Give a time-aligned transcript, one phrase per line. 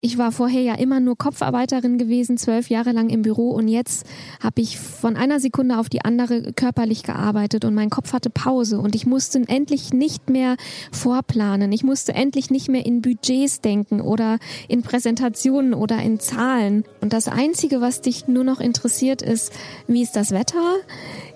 [0.00, 4.06] ich war vorher ja immer nur Kopfarbeiterin gewesen, zwölf Jahre lang im Büro und jetzt
[4.40, 8.78] habe ich von einer Sekunde auf die andere körperlich gearbeitet und mein Kopf hatte Pause
[8.78, 10.56] und ich musste endlich nicht mehr
[10.92, 11.72] vorplanen.
[11.72, 16.84] Ich musste endlich nicht mehr in Budgets denken oder in Präsentationen oder in Zahlen.
[17.00, 19.52] Und das Einzige, was dich nur noch interessiert, ist,
[19.88, 20.76] wie ist das Wetter?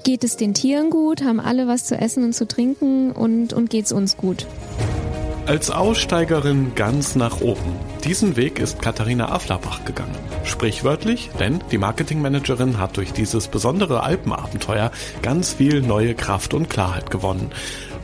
[0.04, 1.24] Geht es den Tieren gut?
[1.24, 3.10] Haben alle was zu essen und zu trinken?
[3.10, 4.46] Und, und geht es uns gut?
[5.44, 7.74] Als Aussteigerin ganz nach oben.
[8.04, 10.14] Diesen Weg ist Katharina Aflerbach gegangen.
[10.44, 17.10] Sprichwörtlich, denn die Marketingmanagerin hat durch dieses besondere Alpenabenteuer ganz viel neue Kraft und Klarheit
[17.10, 17.50] gewonnen.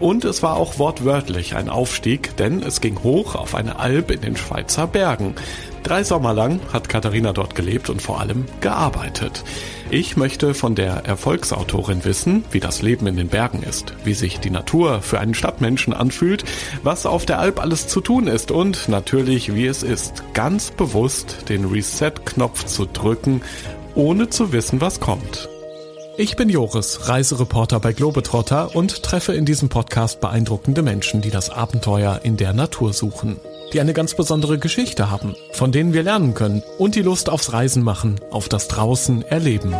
[0.00, 4.20] Und es war auch wortwörtlich ein Aufstieg, denn es ging hoch auf eine Alp in
[4.20, 5.36] den Schweizer Bergen.
[5.84, 9.44] Drei Sommer lang hat Katharina dort gelebt und vor allem gearbeitet.
[9.90, 14.38] Ich möchte von der Erfolgsautorin wissen, wie das Leben in den Bergen ist, wie sich
[14.38, 16.44] die Natur für einen Stadtmenschen anfühlt,
[16.82, 21.48] was auf der Alp alles zu tun ist und natürlich, wie es ist, ganz bewusst
[21.48, 23.40] den Reset-Knopf zu drücken,
[23.94, 25.48] ohne zu wissen, was kommt.
[26.18, 31.48] Ich bin Joris, Reisereporter bei Globetrotter und treffe in diesem Podcast beeindruckende Menschen, die das
[31.48, 33.36] Abenteuer in der Natur suchen,
[33.72, 37.52] die eine ganz besondere Geschichte haben, von denen wir lernen können und die Lust aufs
[37.52, 39.74] Reisen machen, auf das Draußen erleben.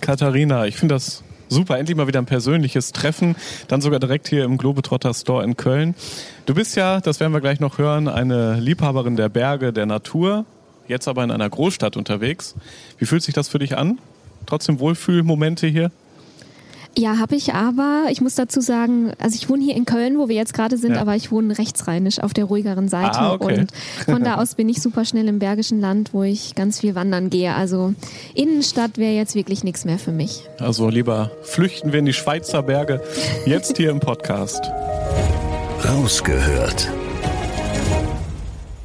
[0.00, 3.36] Katharina, ich finde das super, endlich mal wieder ein persönliches Treffen,
[3.68, 5.94] dann sogar direkt hier im Globetrotter Store in Köln.
[6.46, 10.44] Du bist ja, das werden wir gleich noch hören, eine Liebhaberin der Berge, der Natur,
[10.88, 12.54] jetzt aber in einer Großstadt unterwegs.
[12.98, 13.98] Wie fühlt sich das für dich an?
[14.50, 15.90] trotzdem Wohlfühlmomente hier?
[16.98, 20.28] Ja, habe ich, aber ich muss dazu sagen, also ich wohne hier in Köln, wo
[20.28, 21.00] wir jetzt gerade sind, ja.
[21.00, 23.60] aber ich wohne rechtsrheinisch auf der ruhigeren Seite ah, okay.
[23.60, 23.72] und
[24.04, 27.30] von da aus bin ich super schnell im Bergischen Land, wo ich ganz viel wandern
[27.30, 27.54] gehe.
[27.54, 27.94] Also
[28.34, 30.42] Innenstadt wäre jetzt wirklich nichts mehr für mich.
[30.58, 33.00] Also lieber flüchten wir in die Schweizer Berge,
[33.46, 34.68] jetzt hier im Podcast.
[35.84, 36.90] Rausgehört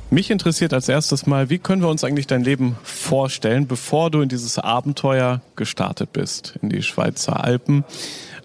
[0.10, 4.22] mich interessiert als erstes mal, wie können wir uns eigentlich dein Leben vorstellen, bevor du
[4.22, 7.84] in dieses Abenteuer gestartet bist, in die Schweizer Alpen,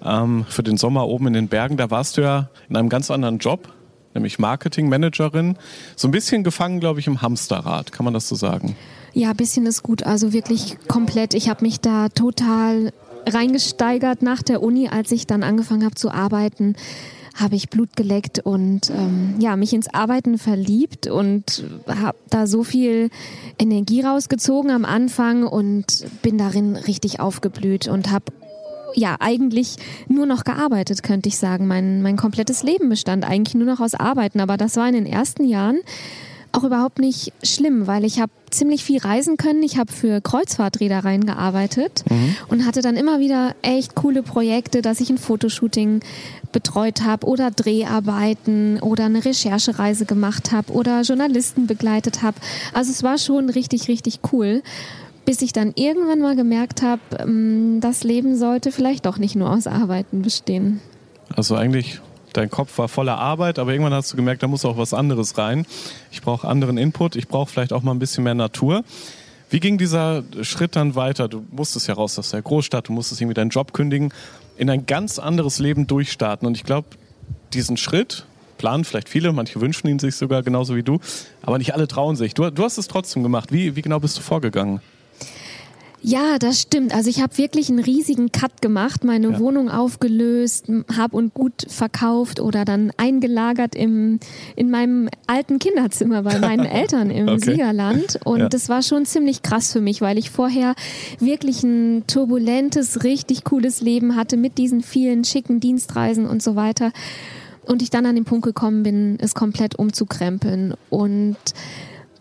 [0.05, 1.77] ähm, für den Sommer oben in den Bergen.
[1.77, 3.69] Da warst du ja in einem ganz anderen Job,
[4.15, 5.57] nämlich Marketingmanagerin.
[5.97, 7.93] So ein bisschen gefangen, glaube ich, im Hamsterrad.
[7.93, 8.77] Kann man das so sagen?
[9.13, 10.05] Ja, ein bisschen ist gut.
[10.05, 11.35] Also wirklich komplett.
[11.35, 12.93] Ich habe mich da total
[13.27, 16.75] reingesteigert nach der Uni, als ich dann angefangen habe zu arbeiten
[17.35, 22.65] habe ich Blut geleckt und ähm, ja, mich ins Arbeiten verliebt und habe da so
[22.65, 23.11] viel
[23.59, 28.33] Energie rausgezogen am Anfang und bin darin richtig aufgeblüht und habe
[28.95, 29.77] ja, eigentlich
[30.09, 31.67] nur noch gearbeitet, könnte ich sagen.
[31.67, 35.07] Mein, mein komplettes Leben bestand eigentlich nur noch aus Arbeiten, aber das war in den
[35.07, 35.79] ersten Jahren
[36.53, 39.63] auch überhaupt nicht schlimm, weil ich habe ziemlich viel reisen können.
[39.63, 42.37] Ich habe für Kreuzfahrtreedereien gearbeitet mhm.
[42.49, 46.01] und hatte dann immer wieder echt coole Projekte, dass ich ein Fotoshooting
[46.53, 52.39] betreut habe oder Dreharbeiten oder eine Recherchereise gemacht habe oder Journalisten begleitet habe.
[52.75, 54.63] Also es war schon richtig, richtig cool
[55.27, 59.51] bis ich dann irgendwann mal gemerkt habe, ähm, das Leben sollte vielleicht doch nicht nur
[59.51, 60.81] aus Arbeiten bestehen.
[61.37, 62.01] Also eigentlich
[62.33, 65.39] dein Kopf war voller Arbeit, aber irgendwann hast du gemerkt, da muss auch was anderes
[65.39, 65.67] rein.
[66.11, 68.85] Ich brauche anderen Input, ich brauche vielleicht auch mal ein bisschen mehr Natur.
[69.51, 71.29] Wie ging dieser Schritt dann weiter?
[71.29, 74.13] Du musstest ja raus aus der Großstadt, du musstest irgendwie deinen Job kündigen,
[74.57, 76.47] in ein ganz anderes Leben durchstarten.
[76.47, 76.89] Und ich glaube,
[77.53, 78.27] diesen Schritt
[78.59, 81.01] planen vielleicht viele, manche wünschen ihn sich sogar genauso wie du,
[81.43, 82.35] aber nicht alle trauen sich.
[82.35, 83.51] Du, du hast es trotzdem gemacht.
[83.51, 84.81] Wie, wie genau bist du vorgegangen?
[86.03, 86.95] Ja, das stimmt.
[86.95, 89.39] Also ich habe wirklich einen riesigen Cut gemacht, meine ja.
[89.39, 90.67] Wohnung aufgelöst,
[90.97, 94.19] hab und gut verkauft oder dann eingelagert im,
[94.57, 97.53] in meinem alten Kinderzimmer bei meinen Eltern im okay.
[97.53, 98.19] Siegerland.
[98.25, 98.49] Und ja.
[98.49, 100.75] das war schon ziemlich krass für mich, weil ich vorher
[101.19, 106.93] wirklich ein turbulentes, richtig cooles Leben hatte mit diesen vielen schicken Dienstreisen und so weiter.
[107.67, 111.37] Und ich dann an den Punkt gekommen bin, es komplett umzukrempeln und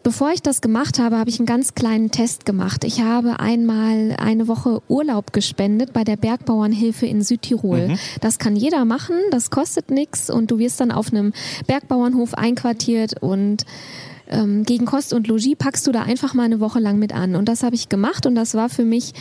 [0.10, 2.84] Bevor ich das gemacht habe, habe ich einen ganz kleinen Test gemacht.
[2.84, 7.90] Ich habe einmal eine Woche Urlaub gespendet bei der Bergbauernhilfe in Südtirol.
[7.90, 8.00] Mhm.
[8.20, 11.32] Das kann jeder machen, das kostet nichts und du wirst dann auf einem
[11.68, 13.68] Bergbauernhof einquartiert und
[14.32, 17.36] ähm, gegen Kost und Logis packst du da einfach mal eine Woche lang mit an.
[17.36, 19.14] Und das habe ich gemacht und das war für mich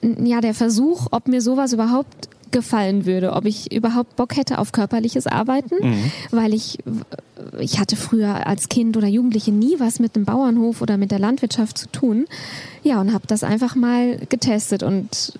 [0.00, 4.72] ja der Versuch, ob mir sowas überhaupt gefallen würde, ob ich überhaupt Bock hätte auf
[4.72, 6.10] körperliches Arbeiten, mhm.
[6.30, 6.78] weil ich
[7.58, 11.18] ich hatte früher als Kind oder Jugendliche nie was mit dem Bauernhof oder mit der
[11.18, 12.26] Landwirtschaft zu tun.
[12.82, 15.32] Ja, und habe das einfach mal getestet und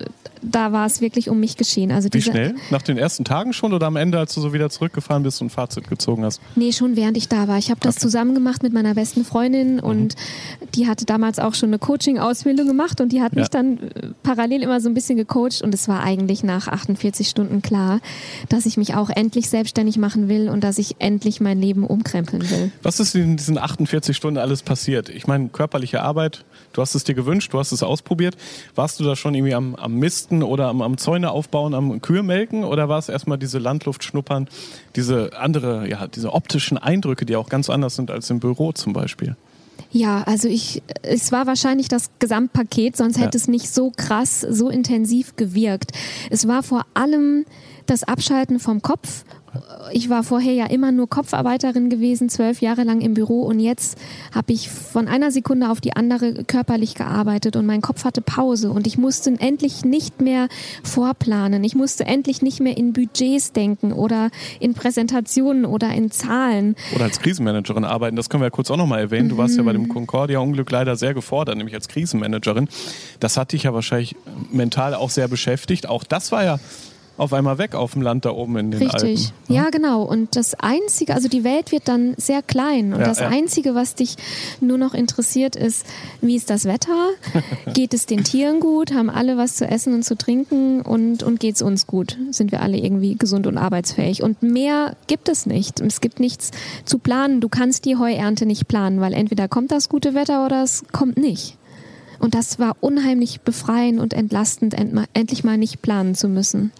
[0.43, 1.91] da war es wirklich um mich geschehen.
[1.91, 2.55] Also Wie schnell?
[2.69, 5.47] Nach den ersten Tagen schon oder am Ende, als du so wieder zurückgefahren bist und
[5.47, 6.41] ein Fazit gezogen hast?
[6.55, 7.57] Nee, schon während ich da war.
[7.57, 8.01] Ich habe das okay.
[8.01, 9.83] zusammen gemacht mit meiner besten Freundin mhm.
[9.83, 10.15] und
[10.75, 13.39] die hatte damals auch schon eine Coaching-Ausbildung gemacht und die hat ja.
[13.39, 17.27] mich dann äh, parallel immer so ein bisschen gecoacht und es war eigentlich nach 48
[17.27, 17.99] Stunden klar,
[18.49, 22.49] dass ich mich auch endlich selbstständig machen will und dass ich endlich mein Leben umkrempeln
[22.49, 22.71] will.
[22.81, 25.09] Was ist in diesen 48 Stunden alles passiert?
[25.09, 26.43] Ich meine, körperliche Arbeit,
[26.73, 28.35] du hast es dir gewünscht, du hast es ausprobiert.
[28.75, 32.23] Warst du da schon irgendwie am, am Misten oder am, am Zäune aufbauen, am Kühe
[32.23, 34.47] melken oder war es erstmal diese Landluft schnuppern,
[34.95, 38.93] diese andere, ja, diese optischen Eindrücke, die auch ganz anders sind als im Büro zum
[38.93, 39.35] Beispiel?
[39.91, 43.41] Ja, also ich, es war wahrscheinlich das Gesamtpaket, sonst hätte ja.
[43.41, 45.91] es nicht so krass, so intensiv gewirkt.
[46.31, 47.45] Es war vor allem
[47.85, 49.23] das Abschalten vom Kopf
[49.91, 53.97] ich war vorher ja immer nur Kopfarbeiterin gewesen, zwölf Jahre lang im Büro und jetzt
[54.33, 58.71] habe ich von einer Sekunde auf die andere körperlich gearbeitet und mein Kopf hatte Pause
[58.71, 60.47] und ich musste endlich nicht mehr
[60.83, 61.63] vorplanen.
[61.63, 64.29] Ich musste endlich nicht mehr in Budgets denken oder
[64.59, 66.75] in Präsentationen oder in Zahlen.
[66.95, 69.29] Oder als Krisenmanagerin arbeiten, das können wir ja kurz auch nochmal erwähnen.
[69.29, 69.89] Du warst ja bei dem mhm.
[69.89, 72.67] Concordia-Unglück leider sehr gefordert, nämlich als Krisenmanagerin.
[73.19, 74.15] Das hat dich ja wahrscheinlich
[74.51, 75.87] mental auch sehr beschäftigt.
[75.87, 76.59] Auch das war ja
[77.17, 78.93] auf einmal weg auf dem Land da oben in den Richtig.
[78.93, 79.09] Alpen.
[79.09, 79.63] Richtig, ja.
[79.63, 79.69] ja.
[79.69, 80.03] genau.
[80.03, 83.27] Und das Einzige, also die Welt wird dann sehr klein und ja, das ja.
[83.27, 84.15] Einzige, was dich
[84.61, 85.85] nur noch interessiert, ist,
[86.21, 87.09] wie ist das Wetter?
[87.73, 88.93] geht es den Tieren gut?
[88.93, 90.81] Haben alle was zu essen und zu trinken?
[90.81, 92.17] Und, und geht es uns gut?
[92.31, 94.23] Sind wir alle irgendwie gesund und arbeitsfähig?
[94.23, 95.81] Und mehr gibt es nicht.
[95.81, 96.51] Es gibt nichts
[96.85, 97.41] zu planen.
[97.41, 101.17] Du kannst die Heuernte nicht planen, weil entweder kommt das gute Wetter oder es kommt
[101.17, 101.57] nicht.
[102.23, 104.73] Und das war unheimlich befreiend und entlastend,
[105.13, 106.71] endlich mal nicht planen zu müssen.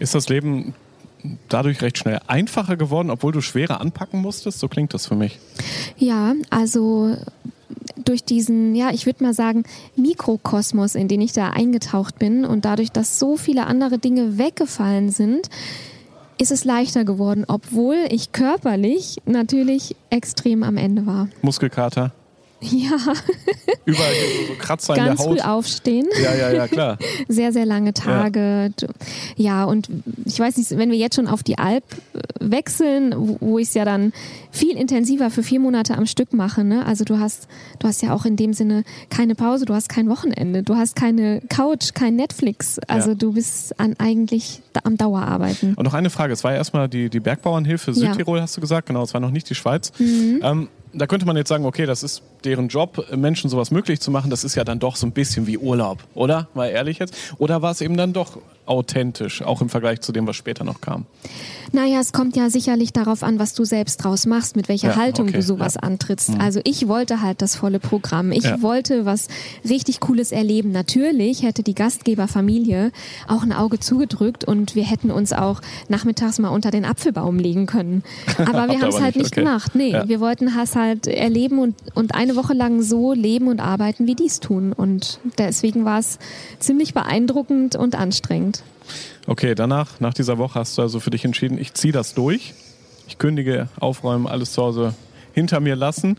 [0.00, 0.74] Ist das Leben
[1.48, 4.58] dadurch recht schnell einfacher geworden, obwohl du schwerer anpacken musstest?
[4.58, 5.38] So klingt das für mich.
[5.96, 7.14] Ja, also
[8.04, 9.62] durch diesen, ja, ich würde mal sagen,
[9.94, 15.10] Mikrokosmos, in den ich da eingetaucht bin und dadurch, dass so viele andere Dinge weggefallen
[15.12, 15.50] sind,
[16.38, 21.28] ist es leichter geworden, obwohl ich körperlich natürlich extrem am Ende war.
[21.42, 22.12] Muskelkater?
[22.62, 22.96] Ja.
[23.84, 24.12] Überall
[24.48, 25.38] so, Kratzer Ganz in der Haut.
[25.38, 26.06] früh aufstehen.
[26.22, 26.98] Ja, ja, ja, klar.
[27.28, 28.72] Sehr, sehr lange Tage.
[28.80, 28.88] Ja.
[29.36, 29.88] ja, und
[30.24, 33.68] ich weiß nicht, wenn wir jetzt schon auf die Alp äh, wechseln, wo, wo ich
[33.68, 34.12] es ja dann
[34.50, 36.64] viel intensiver für vier Monate am Stück mache.
[36.64, 36.84] Ne?
[36.84, 37.48] Also du hast,
[37.78, 40.96] du hast ja auch in dem Sinne keine Pause, du hast kein Wochenende, du hast
[40.96, 42.78] keine Couch, kein Netflix.
[42.88, 43.14] Also ja.
[43.14, 45.74] du bist an eigentlich am Dauerarbeiten.
[45.74, 48.42] Und noch eine Frage, es war ja erstmal die, die Bergbauernhilfe Südtirol, ja.
[48.42, 49.92] hast du gesagt, genau, es war noch nicht die Schweiz.
[49.98, 50.40] Mhm.
[50.42, 54.10] Ähm, da könnte man jetzt sagen, okay, das ist deren Job, Menschen sowas möglich zu
[54.10, 54.30] machen.
[54.30, 56.48] Das ist ja dann doch so ein bisschen wie Urlaub, oder?
[56.54, 57.14] Mal ehrlich jetzt.
[57.38, 60.80] Oder war es eben dann doch authentisch, auch im Vergleich zu dem, was später noch
[60.80, 61.06] kam?
[61.72, 64.96] Naja, es kommt ja sicherlich darauf an, was du selbst draus machst, mit welcher ja,
[64.96, 65.82] Haltung okay, du sowas ja.
[65.82, 66.30] antrittst.
[66.30, 66.40] Mhm.
[66.40, 68.32] Also ich wollte halt das volle Programm.
[68.32, 68.60] Ich ja.
[68.62, 69.28] wollte was
[69.68, 70.72] richtig Cooles erleben.
[70.72, 72.90] Natürlich hätte die Gastgeberfamilie
[73.28, 77.66] auch ein Auge zugedrückt und wir hätten uns auch nachmittags mal unter den Apfelbaum legen
[77.66, 78.02] können.
[78.38, 79.42] Aber wir haben es halt nicht okay.
[79.42, 79.74] gemacht.
[79.74, 84.06] Nee, wir wollten es halt erleben und, und eine Woche lang so leben und arbeiten,
[84.06, 84.72] wie dies tun.
[84.72, 86.18] Und deswegen war es
[86.58, 88.59] ziemlich beeindruckend und anstrengend.
[89.30, 92.52] Okay, danach, nach dieser Woche hast du also für dich entschieden, ich ziehe das durch.
[93.06, 94.96] Ich kündige, aufräumen, alles zu Hause
[95.32, 96.18] hinter mir lassen.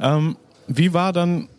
[0.00, 1.50] Ähm, wie war dann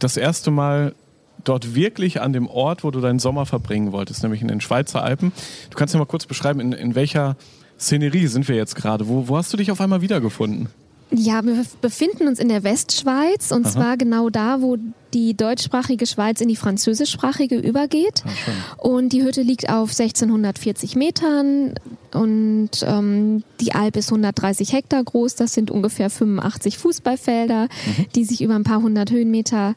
[0.00, 0.96] das erste Mal
[1.44, 5.04] dort wirklich an dem Ort, wo du deinen Sommer verbringen wolltest, nämlich in den Schweizer
[5.04, 5.30] Alpen?
[5.70, 7.36] Du kannst ja mal kurz beschreiben, in, in welcher
[7.78, 9.06] Szenerie sind wir jetzt gerade?
[9.06, 10.68] Wo, wo hast du dich auf einmal wiedergefunden?
[11.16, 13.72] Ja, wir befinden uns in der Westschweiz und Aha.
[13.72, 14.76] zwar genau da, wo
[15.12, 18.24] die deutschsprachige Schweiz in die französischsprachige übergeht.
[18.26, 21.74] Ah, und die Hütte liegt auf 1640 Metern
[22.12, 25.36] und ähm, die Alp ist 130 Hektar groß.
[25.36, 28.06] Das sind ungefähr 85 Fußballfelder, mhm.
[28.14, 29.74] die sich über ein paar hundert Höhenmeter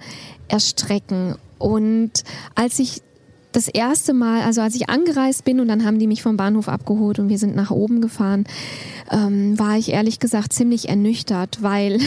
[0.47, 1.35] erstrecken.
[1.59, 2.23] Und
[2.55, 3.01] als ich
[3.51, 6.69] das erste Mal, also als ich angereist bin und dann haben die mich vom Bahnhof
[6.69, 8.45] abgeholt und wir sind nach oben gefahren,
[9.11, 11.99] ähm, war ich ehrlich gesagt ziemlich ernüchtert, weil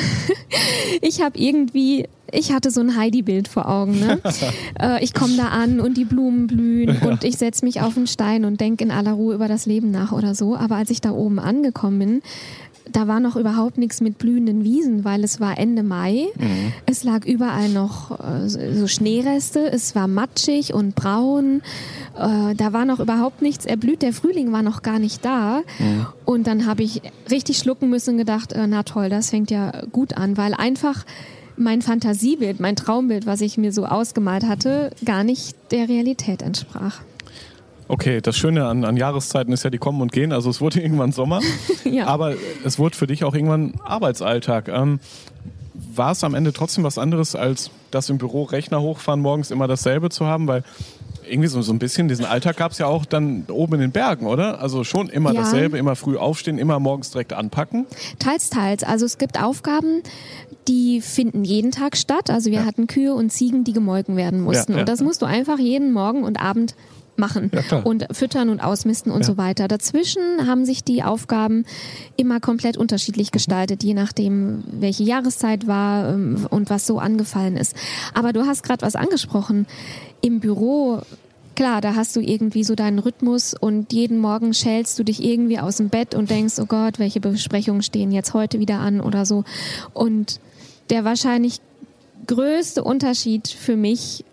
[1.01, 3.99] ich habe irgendwie ich hatte so ein Heidi-Bild vor Augen.
[3.99, 4.21] Ne?
[4.81, 8.07] äh, ich komme da an und die Blumen blühen und ich setze mich auf einen
[8.07, 10.57] Stein und denke in aller Ruhe über das Leben nach oder so.
[10.57, 12.23] Aber als ich da oben angekommen bin,
[12.93, 16.27] da war noch überhaupt nichts mit blühenden Wiesen, weil es war Ende Mai.
[16.39, 16.73] Mhm.
[16.87, 19.71] Es lag überall noch äh, so Schneereste.
[19.71, 21.63] Es war matschig und braun.
[22.17, 24.03] Äh, da war noch überhaupt nichts erblüht.
[24.03, 25.63] Der Frühling war noch gar nicht da.
[25.79, 26.07] Mhm.
[26.25, 29.83] Und dann habe ich richtig schlucken müssen und gedacht, äh, na toll, das fängt ja
[29.93, 31.05] gut an, weil einfach
[31.57, 37.01] mein Fantasiebild, mein Traumbild, was ich mir so ausgemalt hatte, gar nicht der Realität entsprach.
[37.91, 40.33] Okay, das Schöne an, an Jahreszeiten ist ja, die kommen und gehen.
[40.33, 41.41] Also es wurde irgendwann Sommer,
[41.85, 42.07] ja.
[42.07, 44.69] aber es wurde für dich auch irgendwann Arbeitsalltag.
[44.69, 45.01] Ähm,
[45.75, 49.67] war es am Ende trotzdem was anderes, als das im Büro Rechner hochfahren, morgens immer
[49.67, 50.47] dasselbe zu haben?
[50.47, 50.63] Weil
[51.29, 53.91] irgendwie so, so ein bisschen diesen Alltag gab es ja auch dann oben in den
[53.91, 54.61] Bergen, oder?
[54.61, 55.41] Also schon immer ja.
[55.41, 57.87] dasselbe, immer früh aufstehen, immer morgens direkt anpacken?
[58.21, 58.85] Teils, teils.
[58.85, 60.03] Also es gibt Aufgaben,
[60.69, 62.31] die finden jeden Tag statt.
[62.31, 62.65] Also wir ja.
[62.67, 64.75] hatten Kühe und Ziegen, die gemolken werden mussten.
[64.75, 66.77] Ja, und das musst du einfach jeden Morgen und Abend
[67.21, 69.27] machen ja, und füttern und ausmisten und ja.
[69.27, 69.69] so weiter.
[69.69, 71.65] Dazwischen haben sich die Aufgaben
[72.17, 77.77] immer komplett unterschiedlich gestaltet, je nachdem, welche Jahreszeit war ähm, und was so angefallen ist.
[78.15, 79.67] Aber du hast gerade was angesprochen.
[80.21, 81.03] Im Büro
[81.61, 85.59] klar, da hast du irgendwie so deinen Rhythmus und jeden Morgen schälst du dich irgendwie
[85.59, 89.27] aus dem Bett und denkst, oh Gott, welche Besprechungen stehen jetzt heute wieder an oder
[89.27, 89.45] so.
[89.93, 90.41] Und
[90.89, 91.61] der wahrscheinlich
[92.27, 94.25] größte Unterschied für mich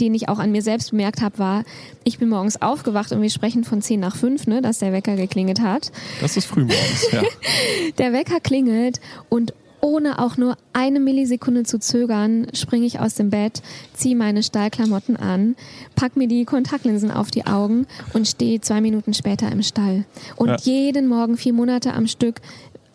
[0.00, 1.64] den ich auch an mir selbst bemerkt habe, war,
[2.04, 5.16] ich bin morgens aufgewacht und wir sprechen von 10 nach 5, ne, dass der Wecker
[5.16, 5.92] geklingelt hat.
[6.20, 7.22] Das ist früh morgens, ja.
[7.98, 9.52] der Wecker klingelt und
[9.86, 13.62] ohne auch nur eine Millisekunde zu zögern, springe ich aus dem Bett,
[13.94, 15.54] ziehe meine Stallklamotten an,
[15.94, 20.04] pack mir die Kontaktlinsen auf die Augen und stehe zwei Minuten später im Stall.
[20.34, 20.56] Und ja.
[20.60, 22.40] jeden Morgen vier Monate am Stück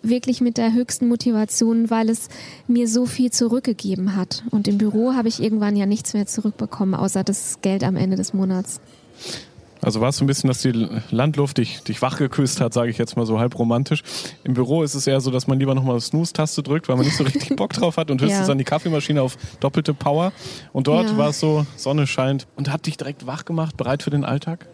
[0.04, 2.30] wirklich mit der höchsten Motivation, weil es
[2.68, 4.44] mir so viel zurückgegeben hat.
[4.52, 8.18] Und im Büro habe ich irgendwann ja nichts mehr zurückbekommen, außer das Geld am Ende
[8.18, 8.80] des Monats.
[9.82, 12.92] Also war es so ein bisschen, dass die Landluft dich, dich wach geküsst hat, sage
[12.92, 14.04] ich jetzt mal so halb romantisch.
[14.44, 17.18] Im Büro ist es eher so, dass man lieber nochmal Snooze-Taste drückt, weil man nicht
[17.18, 18.52] so richtig Bock drauf hat und höchstens ja.
[18.52, 20.34] an die Kaffeemaschine auf doppelte Power.
[20.72, 21.18] Und dort ja.
[21.18, 24.68] war es so, Sonne scheint und hat dich direkt wach gemacht, bereit für den Alltag?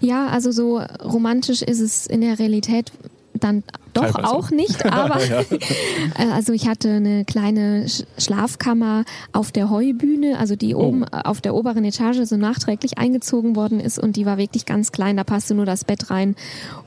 [0.00, 2.92] Ja, also so romantisch ist es in der Realität
[3.32, 3.64] dann
[3.94, 4.34] doch Teilweise.
[4.34, 5.20] auch nicht, aber.
[6.18, 7.86] Äh, also ich hatte eine kleine
[8.18, 10.88] Schlafkammer auf der Heubühne, also die oh.
[10.88, 14.92] oben auf der oberen Etage so nachträglich eingezogen worden ist und die war wirklich ganz
[14.92, 16.36] klein, da passte nur das Bett rein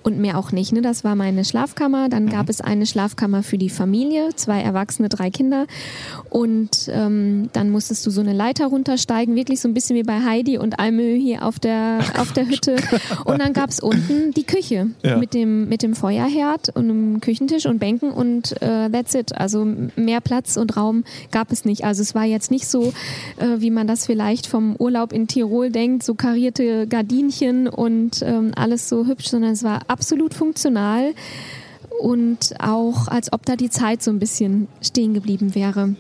[0.04, 0.72] und mehr auch nicht.
[0.72, 0.82] Ne?
[0.82, 2.10] Das war meine Schlafkammer.
[2.10, 2.30] Dann mhm.
[2.30, 5.66] gab es eine Schlafkammer für die Familie, zwei Erwachsene, drei Kinder
[6.30, 10.22] und ähm, dann musstest du so eine Leiter runtersteigen, wirklich so ein bisschen wie bei
[10.22, 12.76] Heidi und Almö hier auf der auf der Hütte.
[13.26, 15.18] Und dann gab es unten die Küche ja.
[15.18, 19.36] mit dem mit dem Feuerherd und einem Küchentisch und Bänken und äh, that's it.
[19.36, 21.86] Also mehr Platz und Raum gab es nicht.
[21.86, 22.94] Also es war jetzt nicht so,
[23.38, 28.52] äh, wie man das vielleicht vom Urlaub in Tirol denkt, so karierte Gardinchen und ähm,
[28.56, 31.14] alles so hübsch, sondern es war absolut funktional
[32.00, 35.96] und auch als ob da die Zeit so ein bisschen stehen geblieben wäre.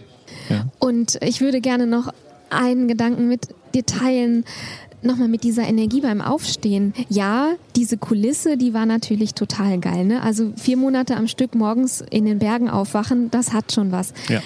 [0.50, 0.66] Ja.
[0.80, 2.14] Und ich würde gerne noch
[2.50, 4.46] einen Gedanken mit dir teilen,
[5.02, 6.94] nochmal mit dieser Energie beim Aufstehen.
[7.10, 10.06] Ja, diese Kulisse, die war natürlich total geil.
[10.06, 10.22] Ne?
[10.22, 14.14] Also vier Monate am Stück morgens in den Bergen aufwachen, das hat schon was.
[14.28, 14.42] Ja.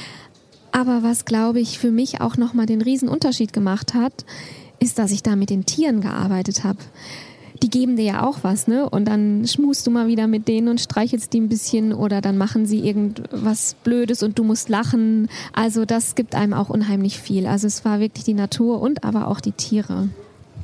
[0.72, 4.26] Aber was, glaube ich, für mich auch nochmal den Riesenunterschied gemacht hat,
[4.80, 6.80] ist, dass ich da mit den Tieren gearbeitet habe.
[7.62, 8.90] Die geben dir ja auch was, ne?
[8.90, 12.38] Und dann schmust du mal wieder mit denen und streichelst die ein bisschen oder dann
[12.38, 15.28] machen sie irgendwas Blödes und du musst lachen.
[15.54, 17.46] Also das gibt einem auch unheimlich viel.
[17.46, 20.10] Also es war wirklich die Natur und aber auch die Tiere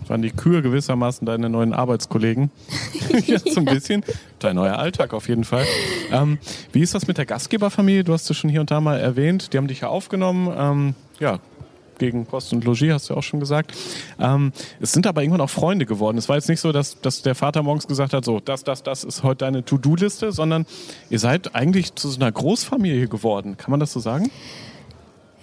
[0.10, 2.52] waren die Kühe gewissermaßen deine neuen Arbeitskollegen.
[3.26, 4.04] ja, so ein bisschen.
[4.40, 5.66] Dein neuer Alltag auf jeden Fall.
[6.12, 6.38] Ähm,
[6.72, 8.04] wie ist das mit der Gastgeberfamilie?
[8.04, 9.54] Du hast es schon hier und da mal erwähnt.
[9.54, 10.54] Die haben dich ja aufgenommen.
[10.58, 11.40] Ähm, ja,
[11.98, 13.74] gegen Kost und Logis, hast du ja auch schon gesagt.
[14.20, 16.18] Ähm, es sind aber irgendwann auch Freunde geworden.
[16.18, 18.84] Es war jetzt nicht so, dass, dass der Vater morgens gesagt hat, so, das, das,
[18.84, 20.66] das ist heute deine To-Do-Liste, sondern
[21.10, 23.58] ihr seid eigentlich zu so einer Großfamilie geworden.
[23.58, 24.30] Kann man das so sagen?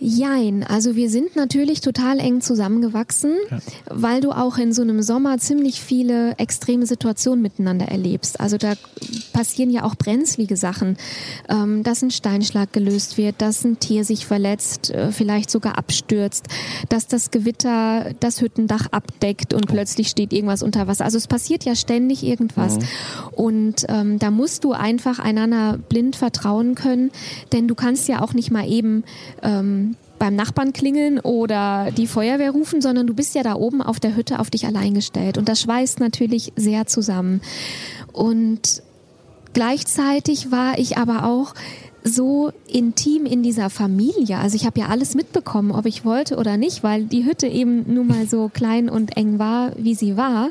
[0.06, 3.58] Jein, also wir sind natürlich total eng zusammengewachsen, ja.
[3.88, 8.38] weil du auch in so einem Sommer ziemlich viele extreme Situationen miteinander erlebst.
[8.38, 8.74] Also da
[9.32, 10.98] passieren ja auch brenzlige Sachen,
[11.48, 16.48] ähm, dass ein Steinschlag gelöst wird, dass ein Tier sich verletzt, äh, vielleicht sogar abstürzt,
[16.90, 19.72] dass das Gewitter das Hüttendach abdeckt und oh.
[19.72, 21.06] plötzlich steht irgendwas unter Wasser.
[21.06, 22.76] Also es passiert ja ständig irgendwas.
[22.76, 22.84] Mhm.
[23.32, 27.10] Und ähm, da musst du einfach einander blind vertrauen können,
[27.52, 29.04] denn du kannst ja auch nicht mal eben
[29.42, 34.00] ähm, beim Nachbarn klingeln oder die Feuerwehr rufen, sondern du bist ja da oben auf
[34.00, 35.38] der Hütte auf dich allein gestellt.
[35.38, 37.40] Und das schweißt natürlich sehr zusammen.
[38.12, 38.82] Und
[39.52, 41.54] gleichzeitig war ich aber auch
[42.04, 44.38] so intim in dieser Familie.
[44.38, 47.92] Also ich habe ja alles mitbekommen, ob ich wollte oder nicht, weil die Hütte eben
[47.92, 50.50] nun mal so klein und eng war, wie sie war.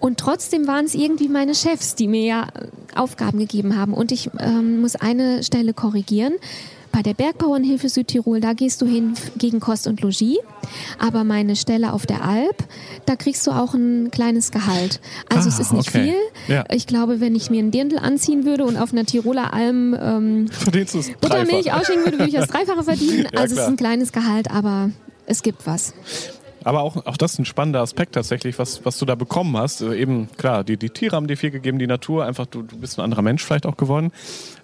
[0.00, 2.48] Und trotzdem waren es irgendwie meine Chefs, die mir ja
[2.96, 3.94] Aufgaben gegeben haben.
[3.94, 6.32] Und ich ähm, muss eine Stelle korrigieren.
[6.92, 10.38] Bei der Bergbauernhilfe Südtirol, da gehst du hin gegen Kost und Logis.
[10.98, 12.64] Aber meine Stelle auf der Alp,
[13.06, 15.00] da kriegst du auch ein kleines Gehalt.
[15.28, 16.12] Also ah, es ist nicht okay.
[16.12, 16.54] viel.
[16.54, 16.64] Ja.
[16.70, 20.50] Ich glaube, wenn ich mir einen Dirndl anziehen würde und auf einer Tiroler Alm ähm,
[21.20, 23.26] Buttermilch ausschenken würde, würde ich das Dreifache verdienen.
[23.32, 23.64] Ja, also klar.
[23.64, 24.90] es ist ein kleines Gehalt, aber
[25.26, 25.94] es gibt was.
[26.64, 29.82] Aber auch, auch das ist ein spannender Aspekt tatsächlich, was, was du da bekommen hast.
[29.82, 32.76] Also eben, klar, die, die Tiere haben dir viel gegeben, die Natur, einfach du, du
[32.76, 34.12] bist ein anderer Mensch vielleicht auch geworden.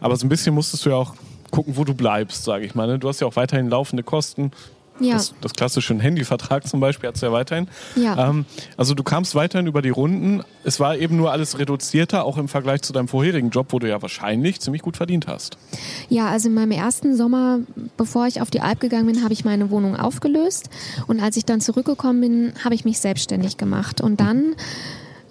[0.00, 1.14] Aber so ein bisschen musstest du ja auch
[1.50, 2.86] gucken, wo du bleibst, sage ich mal.
[2.86, 2.98] Ne?
[2.98, 4.52] Du hast ja auch weiterhin laufende Kosten.
[5.00, 5.14] Ja.
[5.14, 7.68] Das, das klassische Handyvertrag zum Beispiel hat es ja weiterhin.
[7.94, 8.30] Ja.
[8.30, 10.42] Ähm, also du kamst weiterhin über die Runden.
[10.64, 13.88] Es war eben nur alles reduzierter, auch im Vergleich zu deinem vorherigen Job, wo du
[13.88, 15.56] ja wahrscheinlich ziemlich gut verdient hast.
[16.08, 17.60] Ja, also in meinem ersten Sommer,
[17.96, 20.68] bevor ich auf die Alp gegangen bin, habe ich meine Wohnung aufgelöst.
[21.06, 24.00] Und als ich dann zurückgekommen bin, habe ich mich selbstständig gemacht.
[24.00, 24.56] Und dann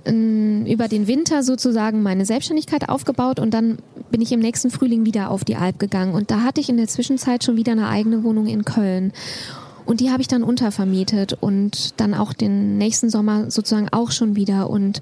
[0.08, 3.78] über den Winter sozusagen meine Selbstständigkeit aufgebaut und dann
[4.12, 6.14] bin ich im nächsten Frühling wieder auf die Alp gegangen.
[6.14, 9.12] Und da hatte ich in der Zwischenzeit schon wieder eine eigene Wohnung in Köln.
[9.86, 14.36] Und die habe ich dann untervermietet und dann auch den nächsten Sommer sozusagen auch schon
[14.36, 14.70] wieder.
[14.70, 15.00] Und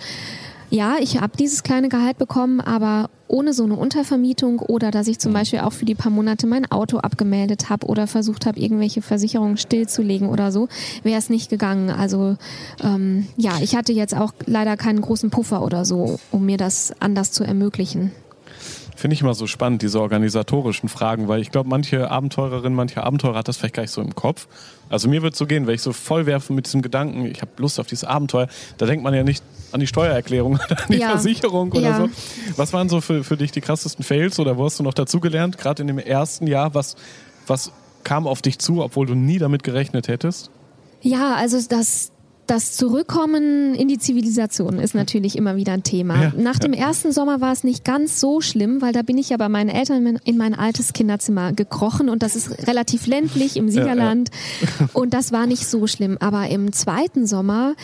[0.75, 5.19] ja, ich habe dieses kleine Gehalt bekommen, aber ohne so eine Untervermietung oder dass ich
[5.19, 5.35] zum mhm.
[5.35, 9.55] Beispiel auch für die paar Monate mein Auto abgemeldet habe oder versucht habe, irgendwelche Versicherungen
[9.55, 10.67] stillzulegen oder so,
[11.01, 11.89] wäre es nicht gegangen.
[11.89, 12.35] Also
[12.83, 16.93] ähm, ja, ich hatte jetzt auch leider keinen großen Puffer oder so, um mir das
[16.99, 18.11] anders zu ermöglichen
[18.95, 23.37] finde ich immer so spannend, diese organisatorischen Fragen, weil ich glaube, manche Abenteurerin, manche Abenteurer
[23.37, 24.47] hat das vielleicht gar nicht so im Kopf.
[24.89, 27.41] Also mir wird es so gehen, wenn ich so voll werfe mit diesem Gedanken, ich
[27.41, 28.47] habe Lust auf dieses Abenteuer,
[28.77, 31.09] da denkt man ja nicht an die Steuererklärung oder an die ja.
[31.09, 31.97] Versicherung oder ja.
[31.97, 32.09] so.
[32.55, 35.57] Was waren so für, für dich die krassesten Fails oder wo hast du noch dazugelernt,
[35.57, 36.95] gerade in dem ersten Jahr, was,
[37.47, 37.71] was
[38.03, 40.51] kam auf dich zu, obwohl du nie damit gerechnet hättest?
[41.01, 42.11] Ja, also das,
[42.47, 46.23] das Zurückkommen in die Zivilisation ist natürlich immer wieder ein Thema.
[46.23, 49.29] Ja, Nach dem ersten Sommer war es nicht ganz so schlimm, weil da bin ich
[49.29, 53.69] ja bei meinen Eltern in mein altes Kinderzimmer gekrochen und das ist relativ ländlich im
[53.69, 54.29] Siegerland
[54.61, 56.17] ja, und das war nicht so schlimm.
[56.19, 57.75] Aber im zweiten Sommer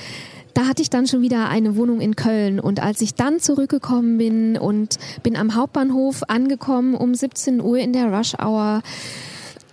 [0.54, 4.18] da hatte ich dann schon wieder eine Wohnung in Köln und als ich dann zurückgekommen
[4.18, 8.82] bin und bin am Hauptbahnhof angekommen um 17 Uhr in der Rush Hour,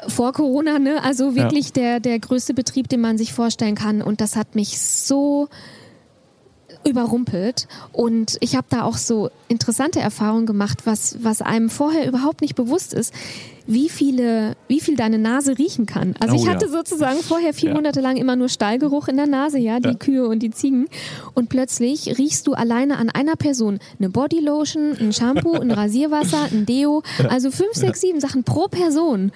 [0.07, 1.03] vor Corona, ne?
[1.03, 1.73] Also wirklich ja.
[1.73, 4.03] der, der größte Betrieb, den man sich vorstellen kann.
[4.03, 5.49] Und das hat mich so
[6.85, 7.69] überrumpelt.
[7.93, 12.55] Und ich habe da auch so interessante Erfahrungen gemacht, was, was einem vorher überhaupt nicht
[12.55, 13.13] bewusst ist,
[13.67, 16.15] wie viele, wie viel deine Nase riechen kann.
[16.21, 16.73] Also oh, ich hatte ja.
[16.73, 17.75] sozusagen vorher vier ja.
[17.75, 19.95] Monate lang immer nur Stallgeruch in der Nase, ja, die ja.
[19.95, 20.89] Kühe und die Ziegen.
[21.35, 26.65] Und plötzlich riechst du alleine an einer Person eine Bodylotion, ein Shampoo, ein Rasierwasser, ein
[26.65, 29.33] Deo, also fünf, sechs, sieben Sachen pro Person.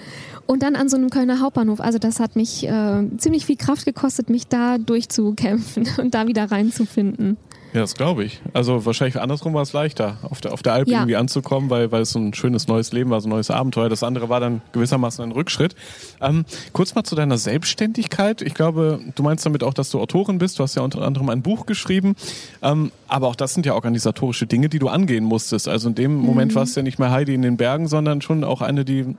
[0.46, 1.80] Und dann an so einem Kölner Hauptbahnhof.
[1.80, 6.50] Also das hat mich äh, ziemlich viel Kraft gekostet, mich da durchzukämpfen und da wieder
[6.50, 7.36] reinzufinden.
[7.72, 8.42] Ja, das glaube ich.
[8.52, 10.98] Also wahrscheinlich andersrum war es leichter, auf der, auf der Alp ja.
[10.98, 13.88] irgendwie anzukommen, weil, weil es so ein schönes neues Leben war, so ein neues Abenteuer.
[13.88, 15.74] Das andere war dann gewissermaßen ein Rückschritt.
[16.20, 18.42] Ähm, kurz mal zu deiner Selbstständigkeit.
[18.42, 20.58] Ich glaube, du meinst damit auch, dass du Autorin bist.
[20.58, 22.14] Du hast ja unter anderem ein Buch geschrieben.
[22.60, 25.66] Ähm, aber auch das sind ja organisatorische Dinge, die du angehen musstest.
[25.66, 26.56] Also in dem Moment mhm.
[26.56, 29.16] warst du ja nicht mehr Heidi in den Bergen, sondern schon auch eine, die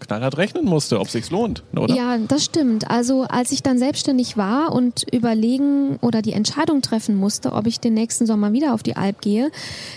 [0.00, 1.94] knallhart rechnen musste, ob sich's lohnt, oder?
[1.94, 2.90] Ja, das stimmt.
[2.90, 7.80] Also als ich dann selbstständig war und überlegen oder die Entscheidung treffen musste, ob ich
[7.80, 9.50] den nächsten Sommer wieder auf die Alp gehe,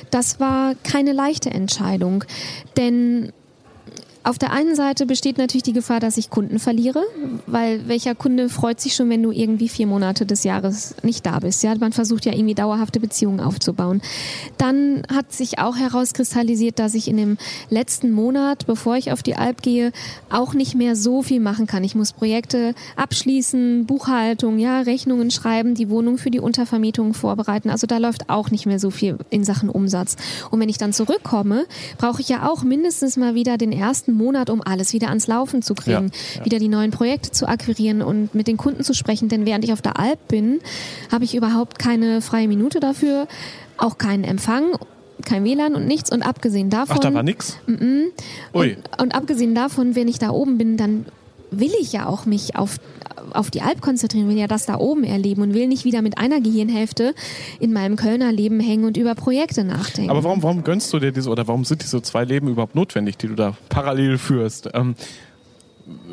[0.10, 2.24] das war keine leichte Entscheidung,
[2.78, 3.32] denn
[4.24, 7.04] auf der einen Seite besteht natürlich die Gefahr, dass ich Kunden verliere,
[7.48, 11.40] weil welcher Kunde freut sich schon, wenn du irgendwie vier Monate des Jahres nicht da
[11.40, 11.64] bist?
[11.64, 14.00] Ja, man versucht ja irgendwie dauerhafte Beziehungen aufzubauen.
[14.60, 17.38] Dann hat sich auch herauskristallisiert, dass ich in dem
[17.72, 19.92] letzten Monat, bevor ich auf die Alp gehe,
[20.30, 21.84] auch nicht mehr so viel machen kann.
[21.84, 27.72] Ich muss Projekte abschließen, Buchhaltung, ja, Rechnungen schreiben, die Wohnung für die Untervermietung vorbereiten.
[27.72, 30.16] Also da läuft auch nicht mehr so viel in Sachen Umsatz.
[30.52, 31.66] Und wenn ich dann zurückkomme,
[31.98, 35.28] brauche ich ja auch mindestens mal wieder den ersten nächsten Monat, um alles wieder ans
[35.28, 36.45] Laufen zu kriegen, ja, ja.
[36.45, 39.30] wieder die neuen Projekte zu akquirieren und mit den Kunden zu sprechen.
[39.30, 40.60] Denn während ich auf der Alp bin,
[41.12, 43.28] habe ich überhaupt keine freie Minute dafür,
[43.78, 44.76] auch keinen Empfang
[45.24, 46.12] kein WLAN und nichts.
[46.12, 46.95] Und abgesehen davon.
[46.97, 47.60] Ach, da war nix?
[47.67, 51.06] Und, und, abgesehen davon, wenn ich da oben bin, dann
[51.52, 52.78] will ich ja auch mich auf,
[53.32, 56.18] auf die Alp konzentrieren, will ja das da oben erleben und will nicht wieder mit
[56.18, 57.14] einer Gehirnhälfte
[57.60, 60.10] in meinem Kölner Leben hängen und über Projekte nachdenken.
[60.10, 63.18] Aber warum, warum gönnst du dir diese oder warum sind diese zwei Leben überhaupt notwendig,
[63.18, 64.70] die du da parallel führst?
[64.74, 64.96] Ähm,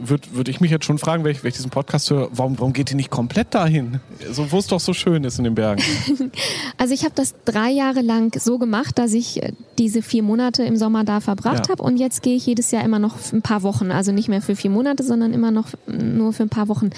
[0.00, 2.58] würde würd ich mich jetzt schon fragen, wenn ich, wenn ich diesen Podcast höre, warum,
[2.58, 4.00] warum geht ihr nicht komplett dahin?
[4.30, 5.82] So, wo es doch so schön ist in den Bergen.
[6.80, 10.62] Also ich habe das drei Jahre lang so gemacht, dass ich äh, diese vier Monate
[10.62, 11.72] im Sommer da verbracht ja.
[11.72, 13.90] habe und jetzt gehe ich jedes Jahr immer noch ein paar Wochen.
[13.90, 16.90] Also nicht mehr für vier Monate, sondern immer noch nur für ein paar Wochen.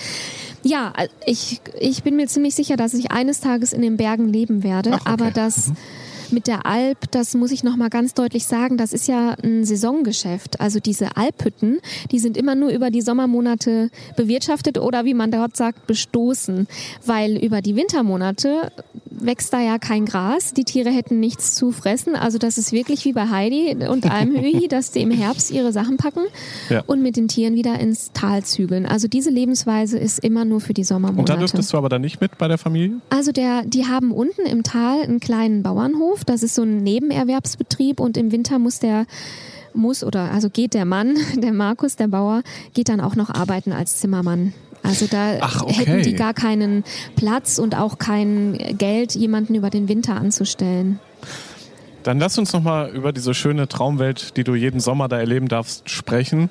[0.63, 4.29] Ja, äh, ich, ich bin mir ziemlich sicher, dass ich eines Tages in den Bergen
[4.29, 5.11] leben werde, Ach, okay.
[5.11, 5.69] aber das...
[5.69, 5.77] Mhm
[6.33, 10.61] mit der Alp, das muss ich nochmal ganz deutlich sagen, das ist ja ein Saisongeschäft.
[10.61, 15.57] Also diese Alphütten, die sind immer nur über die Sommermonate bewirtschaftet oder wie man dort
[15.57, 16.67] sagt, bestoßen.
[17.05, 18.73] Weil über die Wintermonate
[19.11, 20.55] wächst da ja kein Gras.
[20.55, 22.17] Die Tiere hätten nichts zu fressen.
[22.17, 25.97] Also das ist wirklich wie bei Heidi und Almhöhi, dass die im Herbst ihre Sachen
[25.97, 26.23] packen
[26.69, 26.83] ja.
[26.87, 28.87] und mit den Tieren wieder ins Tal zügeln.
[28.87, 31.21] Also diese Lebensweise ist immer nur für die Sommermonate.
[31.21, 33.01] Und da dürftest du aber dann nicht mit bei der Familie?
[33.11, 36.20] Also der, die haben unten im Tal einen kleinen Bauernhof.
[36.25, 39.07] Das ist so ein Nebenerwerbsbetrieb und im Winter muss der
[39.73, 42.43] muss oder also geht der Mann, der Markus, der Bauer,
[42.75, 44.53] geht dann auch noch arbeiten als Zimmermann.
[44.83, 45.75] Also da Ach, okay.
[45.75, 50.99] hätten die gar keinen Platz und auch kein Geld, jemanden über den Winter anzustellen.
[52.03, 55.49] Dann lass uns noch mal über diese schöne Traumwelt, die du jeden Sommer da erleben
[55.49, 56.49] darfst, sprechen.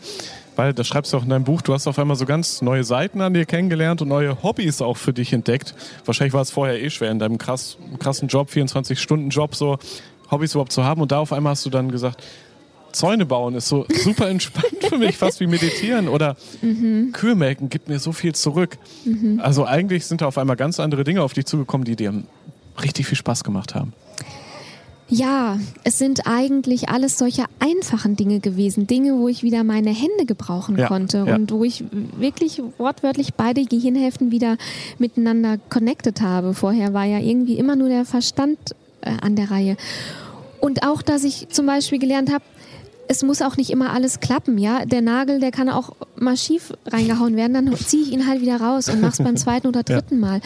[0.60, 2.84] Weil, das schreibst du auch in deinem Buch, du hast auf einmal so ganz neue
[2.84, 5.74] Seiten an dir kennengelernt und neue Hobbys auch für dich entdeckt.
[6.04, 9.78] Wahrscheinlich war es vorher eh schwer, in deinem krass, krassen Job, 24-Stunden-Job, so
[10.30, 11.02] Hobbys überhaupt zu haben.
[11.02, 12.22] Und da auf einmal hast du dann gesagt,
[12.92, 17.14] Zäune bauen ist so super entspannt für mich, fast wie meditieren oder mhm.
[17.14, 18.80] Kühe melken gibt mir so viel zurück.
[19.06, 19.40] Mhm.
[19.42, 22.14] Also eigentlich sind da auf einmal ganz andere Dinge auf dich zugekommen, die dir
[22.84, 23.94] richtig viel Spaß gemacht haben.
[25.10, 28.86] Ja, es sind eigentlich alles solche einfachen Dinge gewesen.
[28.86, 31.36] Dinge, wo ich wieder meine Hände gebrauchen ja, konnte ja.
[31.36, 34.58] und wo ich wirklich wortwörtlich beide Gehirnhälften wieder
[35.00, 36.54] miteinander connected habe.
[36.54, 38.60] Vorher war ja irgendwie immer nur der Verstand
[39.02, 39.78] äh, an der Reihe.
[40.60, 42.44] Und auch, dass ich zum Beispiel gelernt habe,
[43.12, 44.86] es muss auch nicht immer alles klappen, ja.
[44.86, 48.62] Der Nagel, der kann auch mal schief reingehauen werden, dann ziehe ich ihn halt wieder
[48.62, 50.28] raus und mach's beim zweiten oder dritten ja.
[50.28, 50.42] Mal.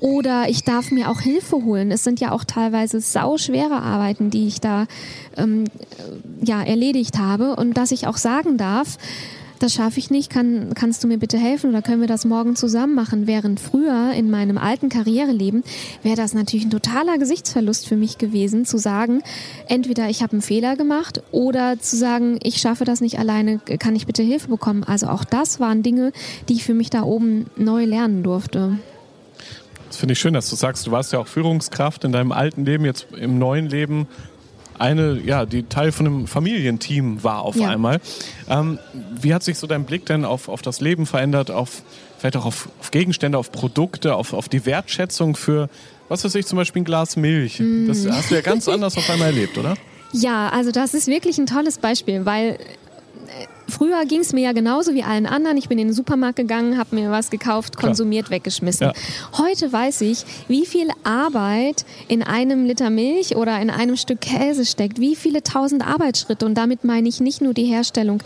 [0.00, 1.92] Oder ich darf mir auch Hilfe holen.
[1.92, 4.86] Es sind ja auch teilweise sauschwere Arbeiten, die ich da
[5.36, 5.64] ähm,
[6.42, 8.98] ja erledigt habe und dass ich auch sagen darf,
[9.62, 12.56] das schaffe ich nicht, kann, kannst du mir bitte helfen oder können wir das morgen
[12.56, 13.26] zusammen machen?
[13.26, 15.64] Während früher in meinem alten Karriereleben
[16.02, 19.22] wäre das natürlich ein totaler Gesichtsverlust für mich gewesen, zu sagen,
[19.66, 23.96] entweder ich habe einen Fehler gemacht oder zu sagen, ich schaffe das nicht alleine, kann
[23.96, 24.84] ich bitte Hilfe bekommen?
[24.84, 26.12] Also auch das waren Dinge,
[26.48, 28.78] die ich für mich da oben neu lernen durfte.
[29.88, 32.64] Das finde ich schön, dass du sagst, du warst ja auch Führungskraft in deinem alten
[32.64, 34.06] Leben, jetzt im neuen Leben
[34.78, 37.68] eine, ja, die Teil von einem Familienteam war auf ja.
[37.68, 38.00] einmal.
[38.48, 38.78] Ähm,
[39.20, 41.82] wie hat sich so dein Blick denn auf, auf das Leben verändert, auf
[42.18, 45.68] vielleicht auch auf, auf Gegenstände, auf Produkte, auf, auf die Wertschätzung für,
[46.08, 47.60] was weiß ich, zum Beispiel ein Glas Milch?
[47.60, 47.86] Mm.
[47.86, 49.74] Das hast du ja ganz anders auf einmal erlebt, oder?
[50.12, 52.58] Ja, also das ist wirklich ein tolles Beispiel, weil
[53.68, 55.56] früher ging es mir ja genauso wie allen anderen.
[55.56, 58.36] Ich bin in den Supermarkt gegangen, habe mir was gekauft, konsumiert, Klar.
[58.36, 58.88] weggeschmissen.
[58.88, 58.92] Ja.
[59.36, 64.64] Heute weiß ich, wie viel Arbeit in einem Liter Milch oder in einem Stück Käse
[64.64, 66.46] steckt, wie viele tausend Arbeitsschritte.
[66.46, 68.22] Und damit meine ich nicht nur die Herstellung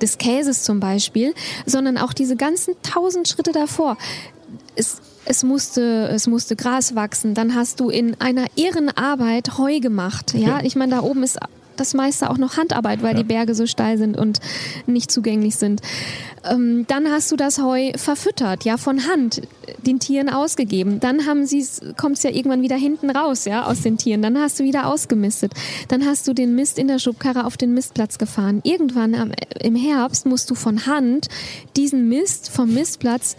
[0.00, 1.34] des Käses zum Beispiel,
[1.66, 3.96] sondern auch diese ganzen tausend Schritte davor.
[4.76, 9.80] Es, es musste, es musste Gras wachsen, dann hast du in einer irren Arbeit Heu
[9.80, 10.34] gemacht.
[10.34, 11.38] Ja, ich meine, da oben ist
[11.80, 13.22] das meiste auch noch Handarbeit, weil ja.
[13.22, 14.40] die Berge so steil sind und
[14.86, 15.80] nicht zugänglich sind.
[16.44, 19.42] Ähm, dann hast du das Heu verfüttert, ja, von Hand
[19.86, 21.00] den Tieren ausgegeben.
[21.00, 21.64] Dann haben sie
[21.96, 24.22] kommt es ja irgendwann wieder hinten raus, ja, aus den Tieren.
[24.22, 25.52] Dann hast du wieder ausgemistet.
[25.88, 28.60] Dann hast du den Mist in der Schubkarre auf den Mistplatz gefahren.
[28.64, 31.28] Irgendwann am, im Herbst musst du von Hand
[31.76, 33.36] diesen Mist vom Mistplatz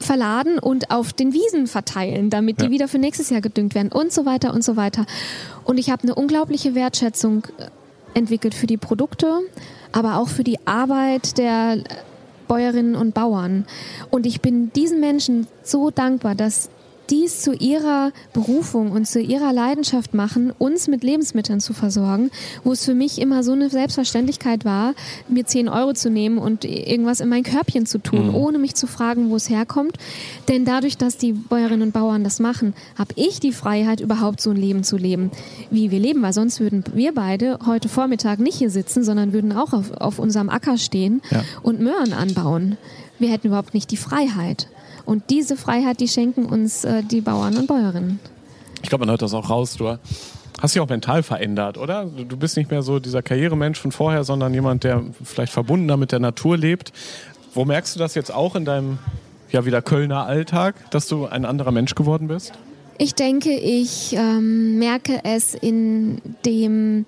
[0.00, 2.70] verladen und auf den Wiesen verteilen, damit die ja.
[2.70, 5.06] wieder für nächstes Jahr gedüngt werden und so weiter und so weiter.
[5.64, 9.40] Und ich habe eine unglaubliche Wertschätzung äh, entwickelt für die Produkte,
[9.92, 11.84] aber auch für die Arbeit der
[12.48, 13.66] Bäuerinnen und Bauern.
[14.10, 16.70] Und ich bin diesen Menschen so dankbar, dass
[17.10, 22.30] dies zu ihrer Berufung und zu ihrer Leidenschaft machen, uns mit Lebensmitteln zu versorgen,
[22.64, 24.94] wo es für mich immer so eine Selbstverständlichkeit war,
[25.28, 28.34] mir 10 Euro zu nehmen und irgendwas in mein Körbchen zu tun, mhm.
[28.34, 29.96] ohne mich zu fragen, wo es herkommt.
[30.48, 34.50] Denn dadurch, dass die Bäuerinnen und Bauern das machen, habe ich die Freiheit, überhaupt so
[34.50, 35.30] ein Leben zu leben,
[35.70, 39.52] wie wir leben, weil sonst würden wir beide heute Vormittag nicht hier sitzen, sondern würden
[39.52, 41.42] auch auf, auf unserem Acker stehen ja.
[41.62, 42.76] und Möhren anbauen.
[43.18, 44.68] Wir hätten überhaupt nicht die Freiheit.
[45.10, 48.20] Und diese Freiheit, die schenken uns äh, die Bauern und Bäuerinnen.
[48.80, 49.74] Ich glaube, man hört das auch raus.
[49.74, 49.88] Du
[50.60, 52.04] hast dich auch mental verändert, oder?
[52.04, 56.12] Du bist nicht mehr so dieser Karrieremensch von vorher, sondern jemand, der vielleicht verbundener mit
[56.12, 56.92] der Natur lebt.
[57.54, 59.00] Wo merkst du das jetzt auch in deinem
[59.50, 62.52] ja wieder Kölner Alltag, dass du ein anderer Mensch geworden bist?
[62.96, 67.04] Ich denke, ich ähm, merke es in dem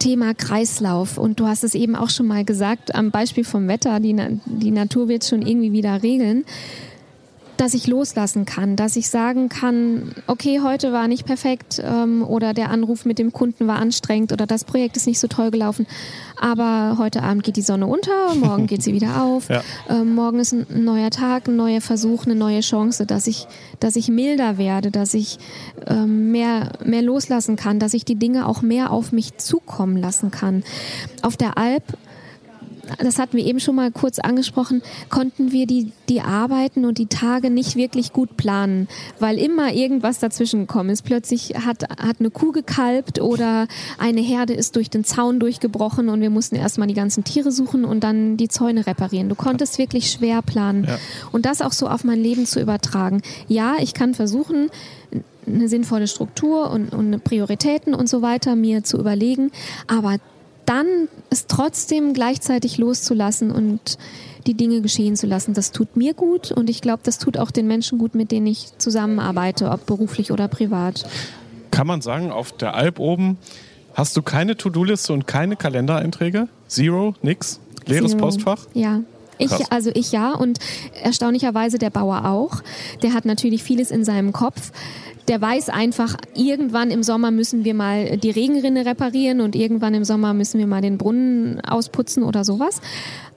[0.00, 1.16] Thema Kreislauf.
[1.16, 4.70] Und du hast es eben auch schon mal gesagt, am Beispiel vom Wetter, die, die
[4.70, 6.44] Natur wird schon irgendwie wieder regeln
[7.56, 12.54] dass ich loslassen kann, dass ich sagen kann, okay, heute war nicht perfekt ähm, oder
[12.54, 15.86] der Anruf mit dem Kunden war anstrengend oder das Projekt ist nicht so toll gelaufen,
[16.40, 19.62] aber heute Abend geht die Sonne unter, morgen geht sie wieder auf, ja.
[19.88, 23.46] ähm, morgen ist ein neuer Tag, ein neuer Versuch, eine neue Chance, dass ich,
[23.80, 25.38] dass ich milder werde, dass ich
[25.86, 30.30] ähm, mehr, mehr loslassen kann, dass ich die Dinge auch mehr auf mich zukommen lassen
[30.30, 30.62] kann.
[31.22, 31.82] Auf der Alp
[32.98, 37.06] das hatten wir eben schon mal kurz angesprochen, konnten wir die, die Arbeiten und die
[37.06, 41.02] Tage nicht wirklich gut planen, weil immer irgendwas dazwischen gekommen ist.
[41.02, 43.66] Plötzlich hat, hat eine Kuh gekalbt oder
[43.98, 47.84] eine Herde ist durch den Zaun durchgebrochen und wir mussten erstmal die ganzen Tiere suchen
[47.84, 49.28] und dann die Zäune reparieren.
[49.28, 50.84] Du konntest wirklich schwer planen.
[50.84, 50.98] Ja.
[51.32, 53.22] Und das auch so auf mein Leben zu übertragen.
[53.48, 54.70] Ja, ich kann versuchen,
[55.46, 59.52] eine sinnvolle Struktur und, und Prioritäten und so weiter mir zu überlegen,
[59.86, 60.16] aber
[60.66, 63.98] dann es trotzdem gleichzeitig loszulassen und
[64.46, 67.50] die Dinge geschehen zu lassen, das tut mir gut und ich glaube, das tut auch
[67.50, 71.06] den Menschen gut, mit denen ich zusammenarbeite, ob beruflich oder privat.
[71.70, 73.38] Kann man sagen, auf der Alp oben
[73.94, 76.48] hast du keine To-Do-Liste und keine Kalendereinträge?
[76.68, 77.14] Zero?
[77.22, 77.60] Nix?
[77.86, 78.22] Leeres Zero.
[78.22, 78.66] Postfach?
[78.74, 79.00] Ja.
[79.38, 80.58] Ich, also ich ja und
[81.02, 82.62] erstaunlicherweise der Bauer auch.
[83.02, 84.72] Der hat natürlich vieles in seinem Kopf
[85.28, 90.04] der weiß einfach, irgendwann im Sommer müssen wir mal die Regenrinne reparieren und irgendwann im
[90.04, 92.80] Sommer müssen wir mal den Brunnen ausputzen oder sowas.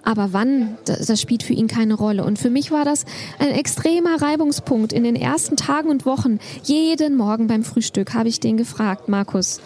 [0.03, 2.23] Aber wann, das, das, spielt für ihn keine Rolle.
[2.23, 3.05] Und für mich war das
[3.37, 6.39] ein extremer Reibungspunkt in den ersten Tagen und Wochen.
[6.63, 9.59] Jeden Morgen beim Frühstück habe ich den gefragt, Markus,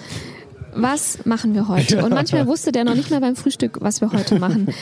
[0.75, 2.03] was machen wir heute?
[2.03, 4.73] Und manchmal wusste der noch nicht mal beim Frühstück, was wir heute machen.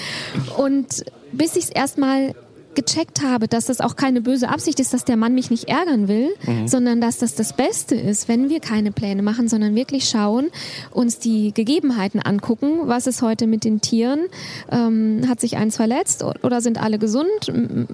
[0.57, 2.33] Und bis ich es erstmal
[2.75, 6.07] gecheckt habe, dass das auch keine böse Absicht ist, dass der Mann mich nicht ärgern
[6.07, 6.67] will, mhm.
[6.67, 10.49] sondern dass das das Beste ist, wenn wir keine Pläne machen, sondern wirklich schauen,
[10.91, 12.81] uns die Gegebenheiten angucken.
[12.85, 14.27] Was ist heute mit den Tieren?
[14.71, 17.27] Ähm, hat sich eins verletzt oder sind alle gesund?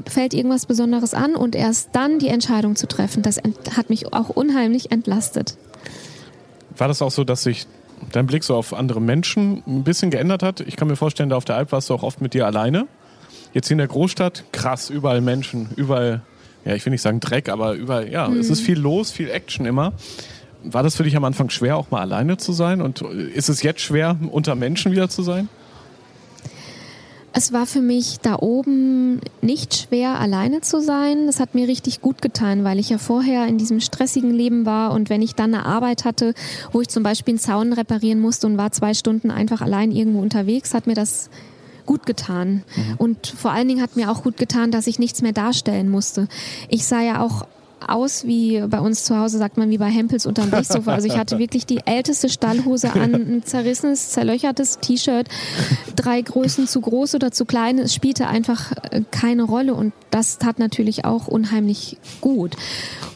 [0.07, 1.35] Fällt irgendwas Besonderes an?
[1.35, 3.37] Und erst dann die Entscheidung zu treffen, das
[3.75, 5.57] hat mich auch unheimlich entlastet.
[6.77, 7.65] War das auch so, dass sich
[8.11, 10.61] dein Blick so auf andere Menschen ein bisschen geändert hat?
[10.61, 12.87] Ich kann mir vorstellen, da auf der Alp warst du auch oft mit dir alleine.
[13.53, 16.21] Jetzt in der Großstadt, krass, überall Menschen, überall,
[16.65, 18.39] ja, ich will nicht sagen Dreck, aber überall, ja, mhm.
[18.39, 19.93] es ist viel los, viel Action immer.
[20.63, 22.81] War das für dich am Anfang schwer, auch mal alleine zu sein?
[22.81, 25.49] Und ist es jetzt schwer, unter Menschen wieder zu sein?
[27.37, 31.27] Es war für mich da oben nicht schwer, alleine zu sein.
[31.27, 34.91] Das hat mir richtig gut getan, weil ich ja vorher in diesem stressigen Leben war
[34.91, 36.33] und wenn ich dann eine Arbeit hatte,
[36.71, 40.19] wo ich zum Beispiel einen Zaun reparieren musste und war zwei Stunden einfach allein irgendwo
[40.19, 41.29] unterwegs, hat mir das
[41.85, 42.63] gut getan.
[42.75, 42.95] Mhm.
[42.97, 46.27] Und vor allen Dingen hat mir auch gut getan, dass ich nichts mehr darstellen musste.
[46.69, 47.45] Ich sah ja auch
[47.85, 50.93] aus wie bei uns zu Hause, sagt man, wie bei Hempels unterm Blechsofa.
[50.93, 55.27] Also ich hatte wirklich die älteste Stallhose an, ein zerrissenes, zerlöchertes T-Shirt,
[55.95, 57.79] drei Größen zu groß oder zu klein.
[57.79, 62.55] Es spielte einfach äh, keine Rolle und das tat natürlich auch unheimlich gut.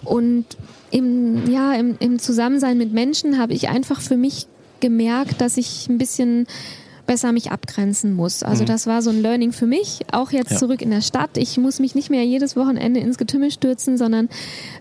[0.04, 0.46] Und
[0.92, 4.48] im, ja, im, im Zusammensein mit Menschen habe ich einfach für mich
[4.82, 6.48] gemerkt, dass ich ein bisschen
[7.12, 8.42] besser mich abgrenzen muss.
[8.42, 8.68] Also mhm.
[8.68, 10.58] das war so ein Learning für mich, auch jetzt ja.
[10.58, 11.32] zurück in der Stadt.
[11.36, 14.30] Ich muss mich nicht mehr jedes Wochenende ins Getümmel stürzen, sondern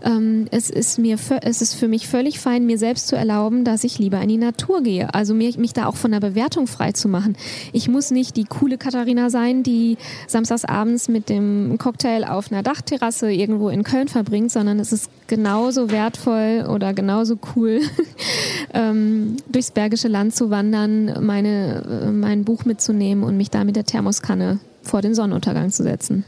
[0.05, 3.83] ähm, es ist mir es ist für mich völlig fein, mir selbst zu erlauben, dass
[3.83, 5.13] ich lieber in die Natur gehe.
[5.13, 7.37] Also mir, mich da auch von der Bewertung frei zu machen.
[7.73, 12.63] Ich muss nicht die coole Katharina sein, die samstags abends mit dem Cocktail auf einer
[12.63, 17.81] Dachterrasse irgendwo in Köln verbringt, sondern es ist genauso wertvoll oder genauso cool,
[18.75, 23.77] ähm, durchs Bergische Land zu wandern, meine äh, mein Buch mitzunehmen und mich da mit
[23.77, 26.25] der Thermoskanne vor den Sonnenuntergang zu setzen.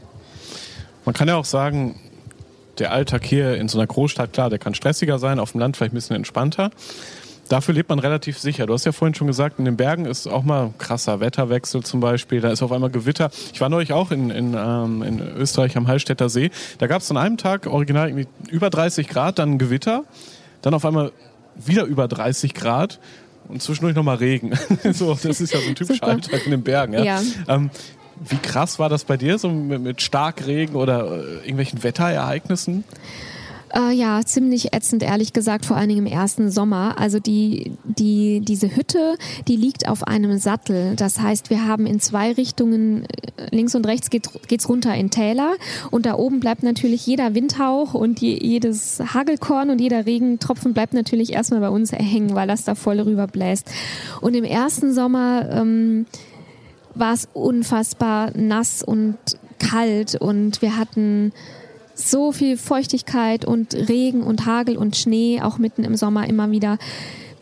[1.03, 1.99] Man kann ja auch sagen,
[2.79, 5.75] der Alltag hier in so einer Großstadt, klar, der kann stressiger sein, auf dem Land
[5.75, 6.71] vielleicht ein bisschen entspannter.
[7.49, 8.65] Dafür lebt man relativ sicher.
[8.65, 11.99] Du hast ja vorhin schon gesagt, in den Bergen ist auch mal krasser Wetterwechsel zum
[11.99, 12.41] Beispiel.
[12.41, 13.31] Da ist auf einmal Gewitter.
[13.53, 16.51] Ich war neulich auch in, in, ähm, in Österreich am Hallstätter See.
[16.77, 20.05] Da gab es an einem Tag original irgendwie über 30 Grad, dann Gewitter,
[20.61, 21.11] dann auf einmal
[21.55, 22.99] wieder über 30 Grad
[23.47, 24.53] und zwischendurch nochmal Regen.
[24.93, 26.93] so, das ist ja so ein typischer Alltag in den Bergen.
[26.93, 27.03] Ja?
[27.03, 27.21] ja.
[27.47, 27.69] Ähm,
[28.29, 32.83] wie krass war das bei dir, so mit, mit Starkregen oder äh, irgendwelchen Wetterereignissen?
[33.75, 36.99] Äh, ja, ziemlich ätzend, ehrlich gesagt, vor allen Dingen im ersten Sommer.
[36.99, 40.95] Also die, die, diese Hütte, die liegt auf einem Sattel.
[40.95, 45.09] Das heißt, wir haben in zwei Richtungen, äh, links und rechts geht, geht's runter in
[45.09, 45.55] Täler
[45.89, 50.93] und da oben bleibt natürlich jeder Windhauch und je, jedes Hagelkorn und jeder Regentropfen bleibt
[50.93, 53.71] natürlich erstmal bei uns hängen, weil das da voll rüber bläst.
[54.21, 56.05] Und im ersten Sommer ähm,
[56.93, 59.17] war es unfassbar nass und
[59.57, 61.31] kalt und wir hatten
[61.95, 66.77] so viel Feuchtigkeit und Regen und Hagel und Schnee, auch mitten im Sommer immer wieder,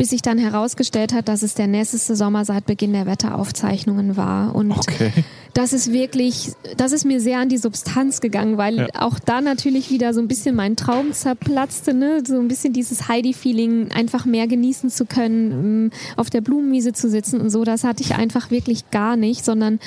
[0.02, 4.56] bis sich dann herausgestellt hat, dass es der nässeste Sommer seit Beginn der Wetteraufzeichnungen war.
[4.56, 5.12] Und okay.
[5.54, 8.88] das ist wirklich, das ist mir sehr an die Substanz gegangen, weil ja.
[9.00, 12.24] auch da natürlich wieder so ein bisschen mein Traum zerplatzte, ne?
[12.26, 17.08] so ein bisschen dieses Heidi-Feeling, einfach mehr genießen zu können, ähm, auf der Blumenwiese zu
[17.08, 19.80] sitzen und so, das hatte ich einfach wirklich gar nicht, sondern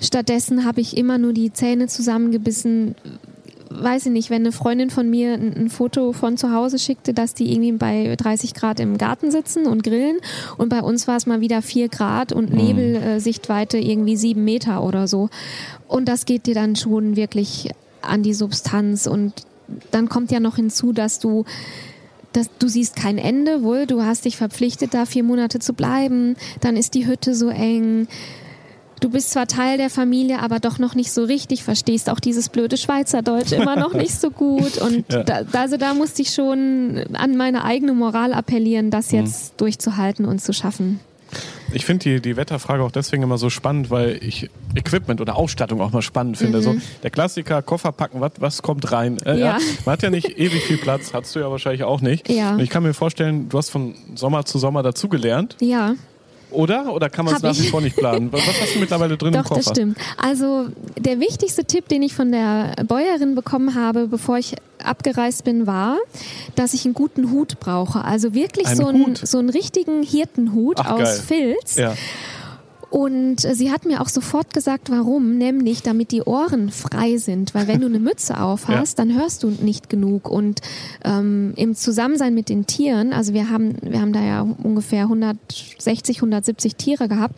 [0.00, 2.94] stattdessen habe ich immer nur die Zähne zusammengebissen,
[3.82, 7.14] weiß ich nicht, wenn eine Freundin von mir ein, ein, Foto von zu Hause schickte,
[7.14, 10.18] dass die irgendwie bei 30 Grad im Garten sitzen und grillen
[10.56, 12.56] und bei uns war es mal wieder 4 Grad und mhm.
[12.56, 15.28] Nebelsichtweite äh, irgendwie 7 Meter oder so.
[15.88, 17.70] Und das geht dir dann schon wirklich
[18.02, 19.32] an die Substanz und
[19.90, 21.44] dann kommt ja noch hinzu, dass du
[22.34, 26.36] das, du siehst kein Ende, wohl, du hast dich verpflichtet, da vier Monate zu bleiben,
[26.60, 28.08] dann ist die Hütte so eng.
[29.00, 32.48] Du bist zwar Teil der Familie, aber doch noch nicht so richtig, verstehst auch dieses
[32.48, 34.78] blöde Schweizerdeutsch immer noch nicht so gut.
[34.78, 35.22] Und ja.
[35.22, 39.18] da, also da musste ich schon an meine eigene Moral appellieren, das mhm.
[39.20, 39.56] jetzt mhm.
[39.58, 41.00] durchzuhalten und zu schaffen.
[41.72, 45.80] Ich finde die, die Wetterfrage auch deswegen immer so spannend, weil ich Equipment oder Ausstattung
[45.80, 46.58] auch mal spannend finde.
[46.58, 46.62] Mhm.
[46.62, 49.18] So der Klassiker, Koffer packen, was, was kommt rein?
[49.24, 49.58] Äh, ja.
[49.84, 52.28] Man hat ja nicht ewig viel Platz, hast du ja wahrscheinlich auch nicht.
[52.28, 52.52] Ja.
[52.52, 55.56] Und ich kann mir vorstellen, du hast von Sommer zu Sommer dazugelernt.
[55.60, 55.94] Ja.
[56.54, 56.92] Oder?
[56.92, 58.32] Oder kann man es nach wie vor nicht planen?
[58.32, 59.60] Was hast du mittlerweile drin Doch, im Koffer?
[59.60, 59.98] das stimmt.
[60.16, 65.66] Also der wichtigste Tipp, den ich von der Bäuerin bekommen habe, bevor ich abgereist bin,
[65.66, 65.98] war,
[66.54, 68.04] dass ich einen guten Hut brauche.
[68.04, 71.22] Also wirklich ein so, einen, so einen richtigen Hirtenhut Ach, aus geil.
[71.26, 71.76] Filz.
[71.76, 71.94] Ja.
[72.94, 77.66] Und sie hat mir auch sofort gesagt, warum, nämlich damit die Ohren frei sind, weil
[77.66, 79.04] wenn du eine Mütze auf hast, ja.
[79.04, 80.30] dann hörst du nicht genug.
[80.30, 80.60] Und
[81.04, 86.18] ähm, im Zusammensein mit den Tieren, also wir haben, wir haben da ja ungefähr 160,
[86.18, 87.34] 170 Tiere gehabt,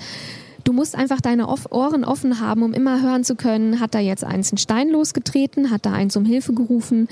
[0.67, 4.25] Du musst einfach deine Ohren offen haben, um immer hören zu können, hat da jetzt
[4.25, 7.07] eins einen Stein losgetreten, hat da eins um Hilfe gerufen.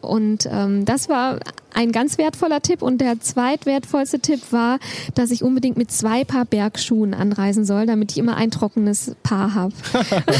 [0.00, 1.38] Und ähm, das war
[1.72, 2.82] ein ganz wertvoller Tipp.
[2.82, 4.80] Und der zweitwertvollste Tipp war,
[5.14, 9.54] dass ich unbedingt mit zwei Paar Bergschuhen anreisen soll, damit ich immer ein trockenes Paar
[9.54, 9.72] habe.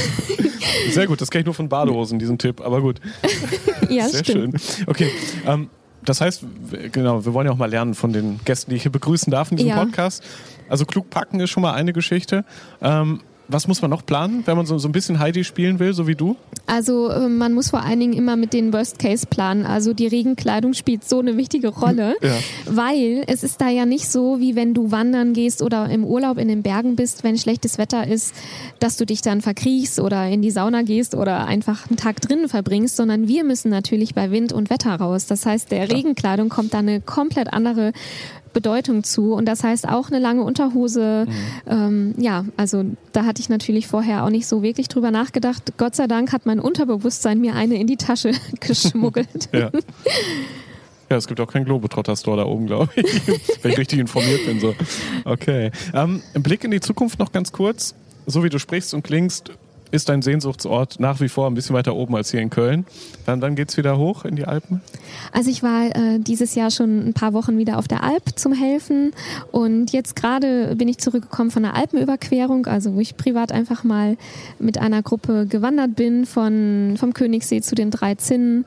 [0.90, 3.00] Sehr gut, das kenne ich nur von Badehosen, diesen Tipp, aber gut.
[3.88, 4.60] ja, Sehr stimmt.
[4.60, 4.86] schön.
[4.88, 5.12] Okay.
[5.46, 5.70] Ähm,
[6.04, 6.44] das heißt,
[6.92, 9.50] genau, wir wollen ja auch mal lernen von den Gästen, die ich hier begrüßen darf
[9.50, 9.84] in diesem ja.
[9.84, 10.24] Podcast.
[10.70, 12.44] Also klug packen ist schon mal eine Geschichte.
[12.80, 13.20] Ähm,
[13.52, 16.06] was muss man noch planen, wenn man so, so ein bisschen Heidi spielen will, so
[16.06, 16.37] wie du?
[16.66, 19.66] Also äh, man muss vor allen Dingen immer mit den Worst Case planen.
[19.66, 22.35] Also die Regenkleidung spielt so eine wichtige Rolle, ja.
[22.66, 26.38] weil es ist da ja nicht so, wie wenn du wandern gehst oder im Urlaub
[26.38, 28.35] in den Bergen bist, wenn schlechtes Wetter ist,
[28.78, 32.48] dass du dich dann verkriechst oder in die Sauna gehst oder einfach einen Tag drinnen
[32.48, 35.26] verbringst, sondern wir müssen natürlich bei Wind und Wetter raus.
[35.26, 37.92] Das heißt, der Regenkleidung kommt da eine komplett andere
[38.52, 39.32] Bedeutung zu.
[39.34, 41.26] Und das heißt auch eine lange Unterhose.
[41.26, 41.72] Mhm.
[41.72, 45.74] Ähm, ja, also da hatte ich natürlich vorher auch nicht so wirklich drüber nachgedacht.
[45.76, 49.48] Gott sei Dank hat mein Unterbewusstsein mir eine in die Tasche geschmuggelt.
[49.52, 49.70] ja.
[51.10, 53.04] Ja, es gibt auch keinen Globetrotter-Store da oben, glaube ich.
[53.62, 54.60] Wenn ich richtig informiert bin.
[54.60, 54.76] So.
[55.24, 55.72] Okay.
[55.92, 57.96] Ähm, Blick in die Zukunft noch ganz kurz.
[58.26, 59.50] So wie du sprichst und klingst,
[59.90, 62.87] ist dein Sehnsuchtsort nach wie vor ein bisschen weiter oben als hier in Köln.
[63.24, 64.81] Wann, wann geht es wieder hoch in die Alpen?
[65.33, 68.53] Also ich war äh, dieses Jahr schon ein paar Wochen wieder auf der Alp zum
[68.53, 69.12] Helfen
[69.50, 74.16] und jetzt gerade bin ich zurückgekommen von der Alpenüberquerung, also wo ich privat einfach mal
[74.59, 78.64] mit einer Gruppe gewandert bin von, vom Königssee zu den drei Zinnen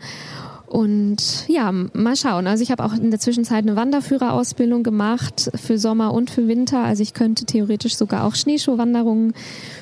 [0.74, 2.48] und ja, mal schauen.
[2.48, 6.84] Also ich habe auch in der Zwischenzeit eine Wanderführerausbildung gemacht für Sommer und für Winter.
[6.84, 9.36] Also ich könnte theoretisch sogar auch Schneeschuhwanderungen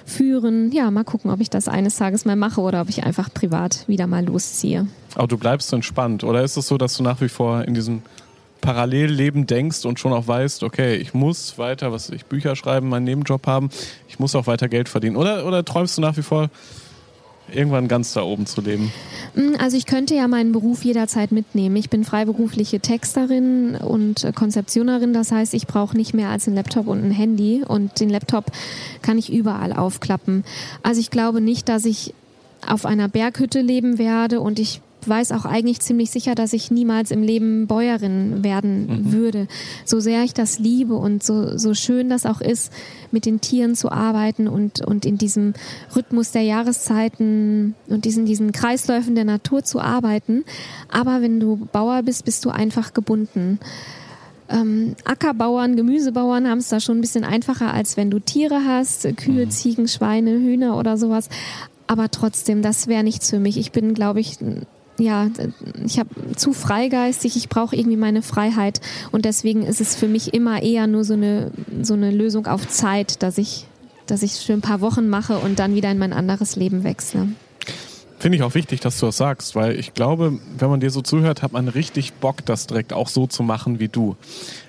[0.06, 0.70] führen.
[0.74, 3.88] Ja, mal gucken, ob ich das eines Tages mal mache oder ob ich einfach privat
[3.88, 4.86] wieder mal losziehe.
[5.16, 6.26] Aber du bleibst entspannt.
[6.26, 8.02] Oder ist es so, dass du nach wie vor in diesem
[8.60, 13.06] Parallelleben denkst und schon auch weißt, okay, ich muss weiter, was ich Bücher schreiben, meinen
[13.06, 13.70] Nebenjob haben,
[14.10, 15.16] ich muss auch weiter Geld verdienen.
[15.16, 16.50] Oder, oder träumst du nach wie vor
[17.54, 18.92] irgendwann ganz da oben zu leben?
[19.36, 21.76] Mm, also ich könnte ja meinen Beruf jederzeit mitnehmen.
[21.76, 25.14] Ich bin freiberufliche Texterin und äh, Konzeptionerin.
[25.14, 27.64] Das heißt, ich brauche nicht mehr als einen Laptop und ein Handy.
[27.68, 28.46] Und den Laptop
[29.02, 30.44] kann ich überall aufklappen.
[30.84, 32.14] Also ich glaube nicht, dass ich
[32.68, 37.12] auf einer Berghütte leben werde und ich weiß auch eigentlich ziemlich sicher, dass ich niemals
[37.12, 39.12] im Leben Bäuerin werden mhm.
[39.12, 39.48] würde.
[39.86, 42.72] So sehr ich das liebe und so, so schön das auch ist,
[43.12, 45.54] mit den Tieren zu arbeiten und, und in diesem
[45.96, 50.44] Rhythmus der Jahreszeiten und diesen, diesen Kreisläufen der Natur zu arbeiten.
[50.90, 53.60] Aber wenn du Bauer bist, bist du einfach gebunden.
[54.50, 59.04] Ähm, Ackerbauern, Gemüsebauern haben es da schon ein bisschen einfacher, als wenn du Tiere hast,
[59.16, 59.50] Kühe, mhm.
[59.52, 61.30] Ziegen, Schweine, Hühner oder sowas.
[61.88, 63.58] Aber trotzdem, das wäre nichts für mich.
[63.58, 64.38] Ich bin, glaube ich,
[65.02, 65.30] ja,
[65.86, 70.34] ich habe zu freigeistig, ich brauche irgendwie meine Freiheit und deswegen ist es für mich
[70.34, 73.66] immer eher nur so eine, so eine Lösung auf Zeit, dass ich,
[74.06, 77.28] dass ich für ein paar Wochen mache und dann wieder in mein anderes Leben wechsle.
[78.20, 81.02] Finde ich auch wichtig, dass du das sagst, weil ich glaube, wenn man dir so
[81.02, 84.16] zuhört, hat man richtig Bock, das direkt auch so zu machen wie du.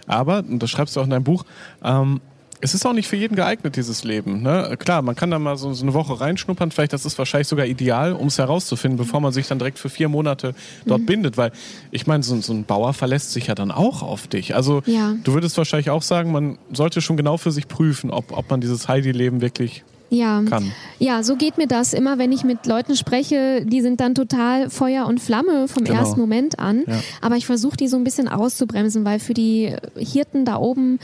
[0.07, 1.45] Aber, und das schreibst du auch in deinem Buch,
[1.85, 2.23] ähm,
[2.63, 4.41] es ist auch nicht für jeden geeignet, dieses Leben.
[4.41, 4.77] Ne?
[4.79, 7.67] Klar, man kann da mal so, so, eine Woche reinschnuppern, vielleicht das ist wahrscheinlich sogar
[7.67, 10.55] ideal, um es herauszufinden, bevor man sich dann direkt für vier Monate
[10.87, 11.07] dort mhm.
[11.07, 11.37] bindet.
[11.37, 11.51] Weil
[11.91, 14.55] ich meine, so, so, ein Bauer verlässt sich ja dann auch auf dich.
[14.55, 15.15] Also ja.
[15.25, 18.61] du würdest wahrscheinlich auch sagen, man sollte schon genau für sich prüfen, ob, ob man
[18.61, 19.83] dieses Heidi-Leben wirklich
[20.13, 20.43] ja.
[20.49, 20.71] kann.
[21.01, 24.71] Ja, so geht mir das immer, wenn ich mit Leuten spreche, die sind dann total
[24.71, 25.99] Feuer und Flamme vom Genau.
[25.99, 26.85] ersten Moment an.
[26.87, 27.01] Ja.
[27.23, 31.01] Aber ich versuche die so ein bisschen auszubremsen, weil für die Hirten da oben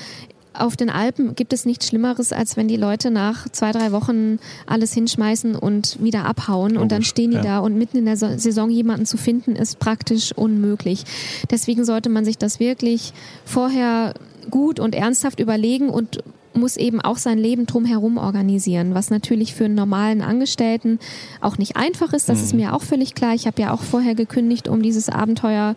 [0.60, 4.38] auf den Alpen gibt es nichts Schlimmeres, als wenn die Leute nach zwei, drei Wochen
[4.66, 7.42] alles hinschmeißen und wieder abhauen und dann stehen die ja.
[7.42, 11.04] da und mitten in der So- Saison jemanden zu finden, ist praktisch unmöglich.
[11.50, 13.12] Deswegen sollte man sich das wirklich
[13.44, 14.14] vorher
[14.50, 16.22] gut und ernsthaft überlegen und
[16.54, 20.98] muss eben auch sein Leben drumherum organisieren, was natürlich für einen normalen Angestellten
[21.40, 22.28] auch nicht einfach ist.
[22.28, 23.34] Das ist mir auch völlig klar.
[23.34, 25.76] Ich habe ja auch vorher gekündigt, um dieses Abenteuer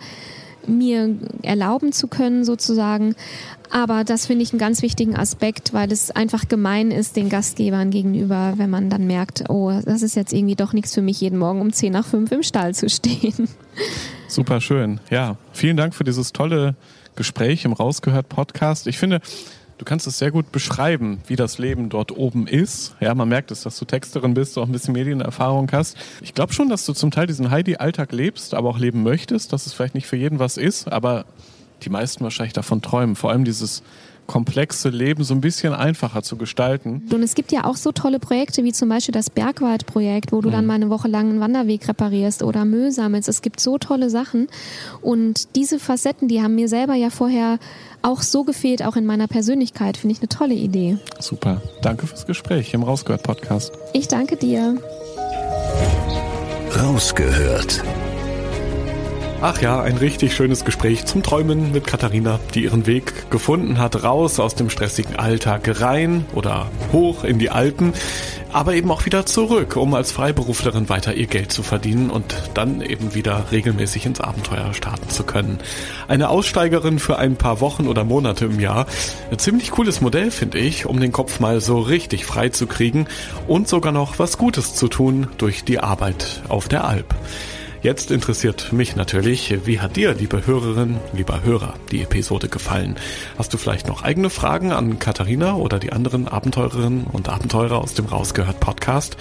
[0.67, 3.15] mir erlauben zu können, sozusagen.
[3.69, 7.89] Aber das finde ich einen ganz wichtigen Aspekt, weil es einfach gemein ist den Gastgebern
[7.89, 11.39] gegenüber, wenn man dann merkt, oh, das ist jetzt irgendwie doch nichts für mich, jeden
[11.39, 13.47] Morgen um 10 nach 5 im Stall zu stehen.
[14.27, 14.99] Super schön.
[15.09, 16.75] Ja, vielen Dank für dieses tolle
[17.15, 18.87] Gespräch im Rausgehört Podcast.
[18.87, 19.21] Ich finde,
[19.81, 22.95] du kannst es sehr gut beschreiben, wie das Leben dort oben ist.
[22.99, 25.97] Ja, man merkt es, dass du Texterin bist, du auch ein bisschen Medienerfahrung hast.
[26.21, 29.65] Ich glaube schon, dass du zum Teil diesen Heidi-Alltag lebst, aber auch leben möchtest, dass
[29.65, 31.25] es vielleicht nicht für jeden was ist, aber
[31.81, 33.15] die meisten wahrscheinlich davon träumen.
[33.15, 33.81] Vor allem dieses
[34.27, 37.03] komplexe Leben so ein bisschen einfacher zu gestalten.
[37.11, 40.49] Und es gibt ja auch so tolle Projekte wie zum Beispiel das Bergwaldprojekt, wo du
[40.49, 43.27] dann mal eine Woche lang einen Wanderweg reparierst oder Müll sammelst.
[43.27, 44.47] Es gibt so tolle Sachen.
[45.01, 47.59] Und diese Facetten, die haben mir selber ja vorher
[48.01, 49.97] auch so gefehlt, auch in meiner Persönlichkeit.
[49.97, 50.97] Finde ich eine tolle Idee.
[51.19, 51.61] Super.
[51.81, 53.73] Danke fürs Gespräch im Rausgehört Podcast.
[53.93, 54.77] Ich danke dir.
[56.77, 57.83] Rausgehört.
[59.43, 64.03] Ach ja, ein richtig schönes Gespräch zum Träumen mit Katharina, die ihren Weg gefunden hat,
[64.03, 67.93] raus aus dem stressigen Alltag rein oder hoch in die Alpen,
[68.53, 72.81] aber eben auch wieder zurück, um als Freiberuflerin weiter ihr Geld zu verdienen und dann
[72.81, 75.59] eben wieder regelmäßig ins Abenteuer starten zu können.
[76.07, 78.87] Eine Aussteigerin für ein paar Wochen oder Monate im Jahr.
[79.31, 83.07] Ein ziemlich cooles Modell, finde ich, um den Kopf mal so richtig frei zu kriegen
[83.47, 87.15] und sogar noch was Gutes zu tun durch die Arbeit auf der Alp.
[87.83, 92.95] Jetzt interessiert mich natürlich, wie hat dir, liebe Hörerin, lieber Hörer, die Episode gefallen?
[93.39, 97.95] Hast du vielleicht noch eigene Fragen an Katharina oder die anderen Abenteurerinnen und Abenteurer aus
[97.95, 99.17] dem Rausgehört Podcast?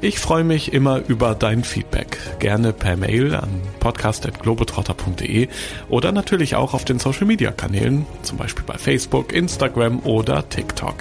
[0.00, 2.18] Ich freue mich immer über dein Feedback.
[2.40, 5.46] Gerne per Mail an podcast.globetrotter.de
[5.88, 10.96] oder natürlich auch auf den Social Media Kanälen, zum Beispiel bei Facebook, Instagram oder TikTok.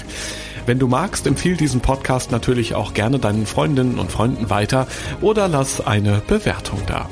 [0.70, 4.86] Wenn du magst, empfiehl diesen Podcast natürlich auch gerne deinen Freundinnen und Freunden weiter
[5.20, 7.10] oder lass eine Bewertung da.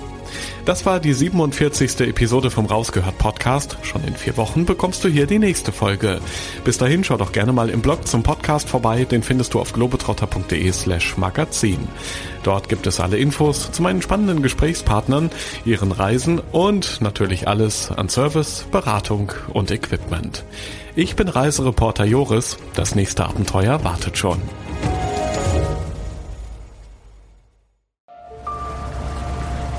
[0.65, 2.01] Das war die 47.
[2.01, 3.77] Episode vom Rausgehört Podcast.
[3.81, 6.19] Schon in vier Wochen bekommst du hier die nächste Folge.
[6.63, 9.05] Bis dahin schau doch gerne mal im Blog zum Podcast vorbei.
[9.05, 11.87] Den findest du auf globetrotter.de slash magazin.
[12.43, 15.31] Dort gibt es alle Infos zu meinen spannenden Gesprächspartnern,
[15.65, 20.43] ihren Reisen und natürlich alles an Service, Beratung und Equipment.
[20.95, 22.57] Ich bin Reisereporter Joris.
[22.73, 24.41] Das nächste Abenteuer wartet schon.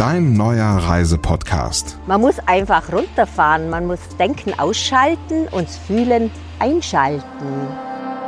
[0.00, 1.98] Dein neuer Reisepodcast.
[2.06, 7.22] Man muss einfach runterfahren, man muss Denken ausschalten und Fühlen einschalten.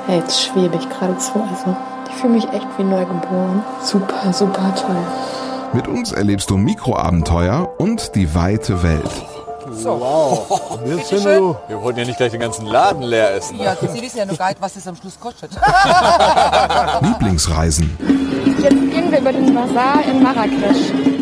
[0.07, 1.43] Ja, jetzt schwebe ich geradezu.
[1.51, 1.75] Also,
[2.11, 3.65] ich fühle mich echt wie neugeboren.
[3.83, 4.99] Super, super toll.
[5.73, 9.25] Mit uns erlebst du Mikroabenteuer und die weite Welt.
[9.75, 13.59] Wir wollen ja nicht gleich den ganzen Laden leer essen.
[13.59, 15.53] Ja, Sie wissen ja noch gar nicht, was das am Schluss kostet.
[17.01, 17.97] Lieblingsreisen.
[18.59, 21.22] Jetzt gehen wir über den Bazar in Marrakesch.